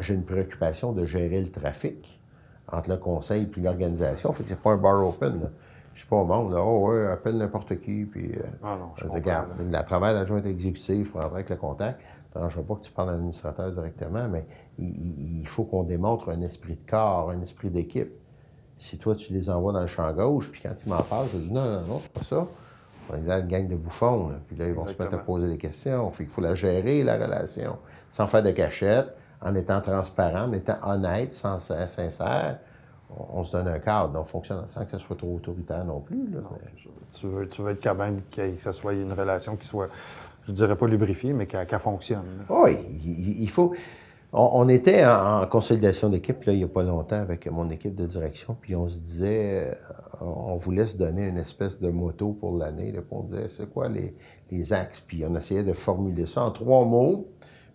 [0.00, 2.20] j'ai une préoccupation de gérer le trafic
[2.70, 4.32] entre le conseil et l'organisation.
[4.32, 5.40] Fait que c'est pas un bar open.
[5.40, 5.48] Là.
[5.96, 6.62] Je suis pas au monde, là.
[6.62, 8.32] Oh, ouais, appelle n'importe qui, puis.
[8.36, 12.02] Euh, ah non, je regarde, le travail d'adjoint exécutif, pour avec le contact,
[12.34, 14.46] ça ne pas que tu parles à l'administrateur directement, mais
[14.78, 18.12] il, faut qu'on démontre un esprit de corps, un esprit d'équipe.
[18.76, 21.38] Si toi, tu les envoies dans le champ gauche, puis quand ils m'en parlent, je
[21.38, 22.46] dis non, non, non, c'est pas ça.
[23.08, 25.48] On est là une gang de bouffons, puis là, ils vont se mettre à poser
[25.48, 26.10] des questions.
[26.10, 27.78] Fait qu'il faut la gérer, la relation,
[28.10, 32.58] sans faire de cachette, en étant transparent, en étant honnête, sans, sincère
[33.10, 34.18] on, se donne un cadre.
[34.18, 36.28] On fonctionne sans que ça soit trop autoritaire non plus.
[37.12, 39.88] tu, veux, tu veux être quand même que ça soit une relation qui soit,
[40.46, 42.44] je dirais pas lubrifiée, mais qu'elle fonctionne.
[42.48, 43.72] Oui, il, faut.
[44.32, 48.56] On, était en, consolidation d'équipe il n'y a pas longtemps avec mon équipe de direction,
[48.60, 49.74] puis on se disait, euh,
[50.20, 52.92] on voulait se donner une espèce de moto pour l'année.
[53.10, 54.14] On disait, c'est quoi les,
[54.50, 55.00] les axes?
[55.00, 57.28] Puis on essayait de formuler ça en trois mots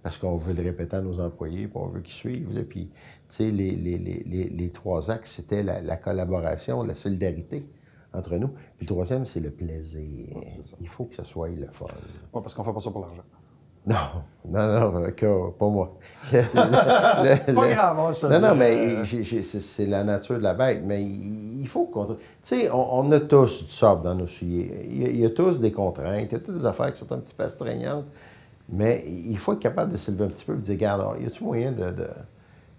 [0.03, 2.53] parce qu'on veut le répéter à nos employés, puis on veut qu'ils suivent.
[2.53, 2.93] Là, puis, tu
[3.29, 7.67] sais, les, les, les, les, trois axes, c'était la, collaboration, la solidarité
[8.13, 8.49] entre nous.
[8.77, 10.27] Puis le troisième, c'est le plaisir.
[10.79, 11.85] Il faut que ce soit le fun.
[12.33, 13.23] Oui, parce qu'on fait pas ça pour l'argent.
[13.83, 13.95] Non,
[14.47, 15.97] non, non, pas moi.
[16.31, 16.43] pas
[17.45, 18.29] grave, ça.
[18.29, 20.83] Non, non, mais c'est la nature de la bête.
[20.85, 22.05] Mais il faut qu'on.
[22.05, 24.85] Tu sais, on, a tous du sable dans nos souliers.
[24.85, 26.93] Il y, a, il y, a, tous des contraintes, il y a toutes des affaires
[26.93, 28.05] qui sont un petit peu astreignantes.
[28.71, 31.25] Mais il faut être capable de s'élever un petit peu et de dire, regarde, y
[31.25, 31.93] a-tu moyen de,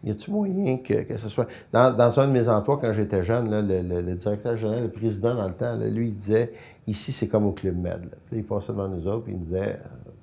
[0.05, 1.47] y a-tu moyen que, que ce soit.
[1.72, 5.34] Dans, dans, un de mes emplois, quand j'étais jeune, là, le, directeur général, le président
[5.34, 6.53] dans le temps, lui, il disait
[6.86, 8.09] Ici, c'est comme au Club Med.
[8.28, 9.80] Puis il passait devant nous autres, puis il disait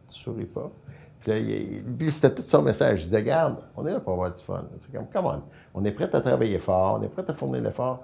[0.08, 0.72] Tu souris pas.
[1.22, 3.02] Puis là, c'était tout son message.
[3.02, 4.66] Il disait Regarde, on est là pour avoir du fun.
[4.78, 5.42] C'est comme, come on.
[5.76, 8.04] On est prêt à travailler fort, on est prêt à fournir l'effort.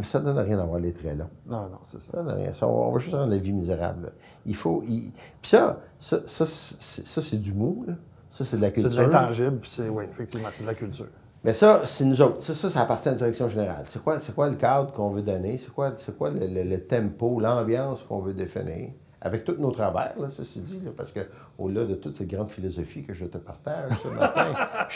[0.00, 1.28] Mais ça ne donne rien d'avoir les traits là.
[1.46, 2.12] Non, non, c'est ça.
[2.12, 2.50] Ça donne rien.
[2.62, 4.12] on va juste rendre la vie misérable.
[4.46, 4.80] Il faut.
[4.80, 7.92] Puis ça, ça, ça c'est du mou, là.
[8.30, 8.90] Ça, c'est de la culture.
[8.92, 11.08] C'est de l'intangible, puis c'est, oui, effectivement, c'est de la culture.
[11.44, 12.40] Mais ça, c'est nous autres.
[12.40, 13.82] Ça, ça, ça appartient à la direction générale.
[13.86, 15.58] C'est quoi, c'est quoi le cadre qu'on veut donner?
[15.58, 18.90] C'est quoi, c'est quoi le, le- le tempo, l'ambiance qu'on veut définir?
[19.22, 21.20] Avec tous nos travers, là, ceci dit, là, parce que
[21.58, 24.46] au-delà de toute cette grande philosophie que je te partage ce matin,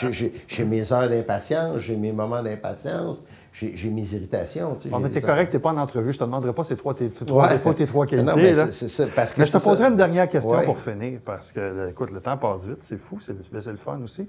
[0.47, 3.21] j'ai, mes heures d'impatience, j'ai mes moments d'impatience,
[3.53, 4.75] j'ai, mes irritations.
[4.89, 6.11] Bon, mais t'es correct, t'es pas en entrevue.
[6.11, 7.53] Je te demanderai pas ces trois, tes, trois Ouais.
[7.53, 8.27] défauts, tes trois qualités.
[8.27, 8.65] Non, mais là.
[8.65, 9.69] c'est- c'est ça, parce que Mais je te ça.
[9.69, 10.65] poserai une dernière question Ouais.
[10.65, 13.33] pour finir, parce que, écoute, le temps passe vite, c'est fou, c'est
[13.71, 14.27] le fun aussi.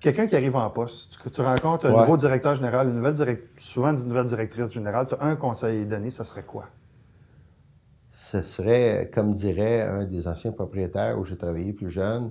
[0.00, 2.00] Quelqu'un qui arrive en poste, tu, tu rencontres un Ouais.
[2.00, 5.82] nouveau directeur général, une nouvelle direct, souvent une nouvelle directrice générale, tu as un conseil
[5.82, 6.64] à donner, ça serait quoi?
[8.14, 12.30] Ce serait, comme dirait un des anciens propriétaires où j'ai travaillé plus jeune,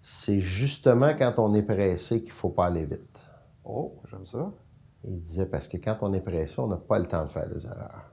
[0.00, 3.20] c'est justement quand on est pressé qu'il ne faut pas aller vite.
[3.66, 4.50] Oh, j'aime ça.
[5.04, 7.50] Il disait parce que quand on est pressé, on n'a pas le temps de faire
[7.50, 8.10] des erreurs.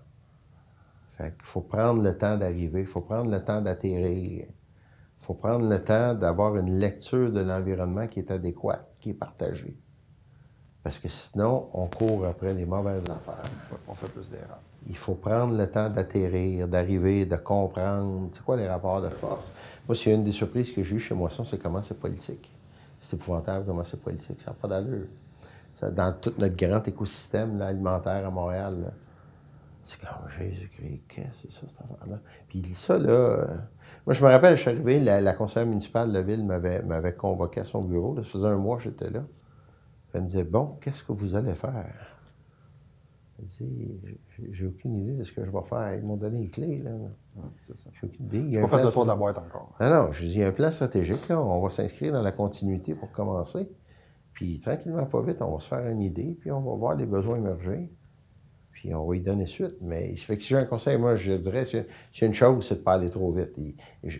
[1.11, 5.35] Fait qu'il faut prendre le temps d'arriver, il faut prendre le temps d'atterrir, il faut
[5.35, 9.77] prendre le temps d'avoir une lecture de l'environnement qui est adéquate, qui est partagée.
[10.83, 13.49] Parce que sinon, on court après les mauvaises affaires.
[13.87, 14.59] On fait plus d'erreurs.
[14.87, 18.29] Il faut prendre le temps d'atterrir, d'arriver, de comprendre.
[18.33, 19.51] C'est quoi les rapports de force?
[19.87, 22.51] Moi, a une des surprises que j'ai eues chez Moisson, c'est comment c'est politique.
[22.99, 24.41] C'est épouvantable comment c'est politique.
[24.41, 25.07] Ça n'a pas d'allure.
[25.81, 28.93] Dans tout notre grand écosystème alimentaire à Montréal,
[29.83, 32.19] c'est comme Jésus-Christ, qu'est-ce que c'est ça, cette affaire-là?
[32.47, 33.47] Puis ça, là,
[34.05, 37.59] moi, je me rappelle, je suis arrivé, la, conseillère municipale de la ville m'avait, convoqué
[37.59, 38.15] à son bureau.
[38.17, 39.23] Ça faisait un mois que j'étais là.
[40.13, 42.12] Elle me disait, bon, qu'est-ce que vous allez faire?
[43.49, 45.95] J'ai- aucune idée de ce que je vais faire.
[45.95, 46.91] Ils m'ont donné les clés, là.
[47.61, 47.89] c'est ça.
[47.93, 48.57] J'ai aucune idée.
[48.57, 49.75] A Pas plan le tour de la boîte encore.
[49.79, 51.41] Non, non, je dis, il y a un plan stratégique, là.
[51.41, 53.69] On va s'inscrire dans la continuité pour commencer.
[54.33, 57.05] Puis, tranquillement, pas vite, on va se faire une idée, puis on va voir les
[57.05, 57.91] besoins émerger.
[58.71, 59.75] Puis, on va y donner suite.
[59.81, 62.65] Mais, ça fait que si j'ai un conseil, moi, je dirais, c'est c'est une chose,
[62.67, 63.57] c'est de pas aller trop vite.
[63.57, 64.19] Et je,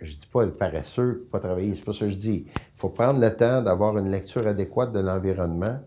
[0.00, 2.46] je dis pas être paresseux, pas travailler, c'est pas ça que je dis.
[2.46, 5.80] Il faut prendre le temps d'avoir une lecture adéquate de l'environnement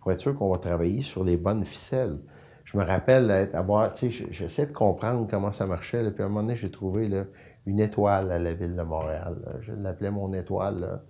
[0.00, 2.18] pour être sûr qu'on va travailler sur les bonnes ficelles.
[2.64, 6.22] Je me rappelle être- avoir, tu sais, j'essaie de comprendre comment ça marchait, là, puis
[6.22, 7.24] à un moment donné, j'ai trouvé là,
[7.66, 9.40] une étoile à la ville de Montréal.
[9.44, 9.52] là.
[9.60, 10.80] Je l'appelais mon étoile.
[10.80, 11.02] là.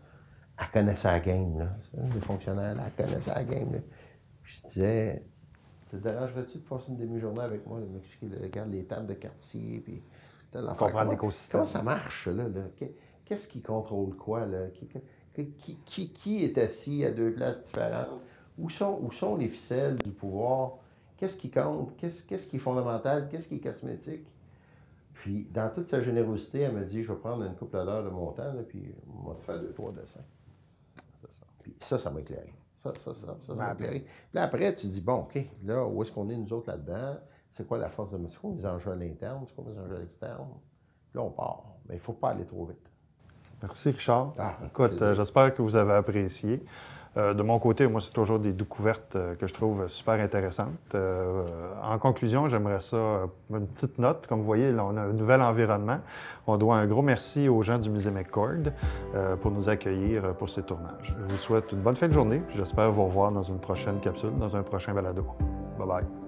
[0.60, 1.58] Elle connaissait la game.
[1.58, 1.68] Là.
[1.94, 3.72] Des fonctionnaires, là, elle connaissait la game.
[3.72, 3.78] là.
[4.44, 5.24] Je disais,
[5.90, 9.80] te dérangerais-tu de passer une demi-journée avec moi, de m'expliquer, regarde les tables de quartier,
[9.84, 10.02] puis.
[10.52, 11.52] Comprendre Comment- l'écosystème.
[11.60, 12.44] Comment ça marche, là?
[12.48, 12.62] là?
[12.76, 14.68] Qu'est- Qu'est-ce qui contrôle quoi, là?
[15.34, 18.20] Qui est assis à deux places différentes?
[18.58, 20.78] Où sont, où sont les ficelles du pouvoir?
[21.16, 21.96] Qu'est-ce qui compte?
[21.96, 23.28] Qu'est-ce qu'est-ce qui est fondamental?
[23.28, 24.26] Qu'est-ce qui est cosmétique?
[25.14, 28.08] Puis, dans toute sa générosité, elle me dit, je vais prendre une couple d'heures de
[28.10, 28.94] mon temps, là, puis
[29.24, 30.24] on va te faire deux, trois dessins.
[31.20, 31.42] C'est ça.
[31.60, 32.54] Puis ça, ça m'a éclairé.
[32.76, 34.00] Ça, ça, ça, ça, m'a Ben, éclairé.
[34.00, 37.16] Puis là, après, tu dis, bon, OK, là, où est-ce qu'on est, nous autres, là-dedans?
[37.50, 38.26] C'est quoi la force de...
[38.28, 39.42] C'est quoi les enjeux à l'interne?
[39.46, 40.46] C'est quoi les enjeux à l'externe?
[41.10, 41.64] Puis là, on part.
[41.88, 42.88] Mais il ne faut pas aller trop vite.
[43.60, 44.34] Merci, Richard.
[44.38, 46.64] Ah, Écoute, euh, j'espère que vous avez apprécié.
[47.18, 50.94] Euh, de mon côté, moi, c'est toujours des découvertes euh, que je trouve super intéressantes.
[50.94, 51.44] Euh,
[51.82, 54.26] en conclusion, j'aimerais ça, une petite note.
[54.26, 55.98] Comme vous voyez, on a un nouvel environnement.
[56.46, 58.72] On doit un gros merci aux gens du musée McCord
[59.40, 61.14] pour nous accueillir pour ces tournages.
[61.18, 62.42] Je vous souhaite une bonne fin de journée.
[62.50, 65.26] J'espère vous revoir dans une prochaine capsule, dans un prochain balado.
[65.78, 66.27] Bye bye.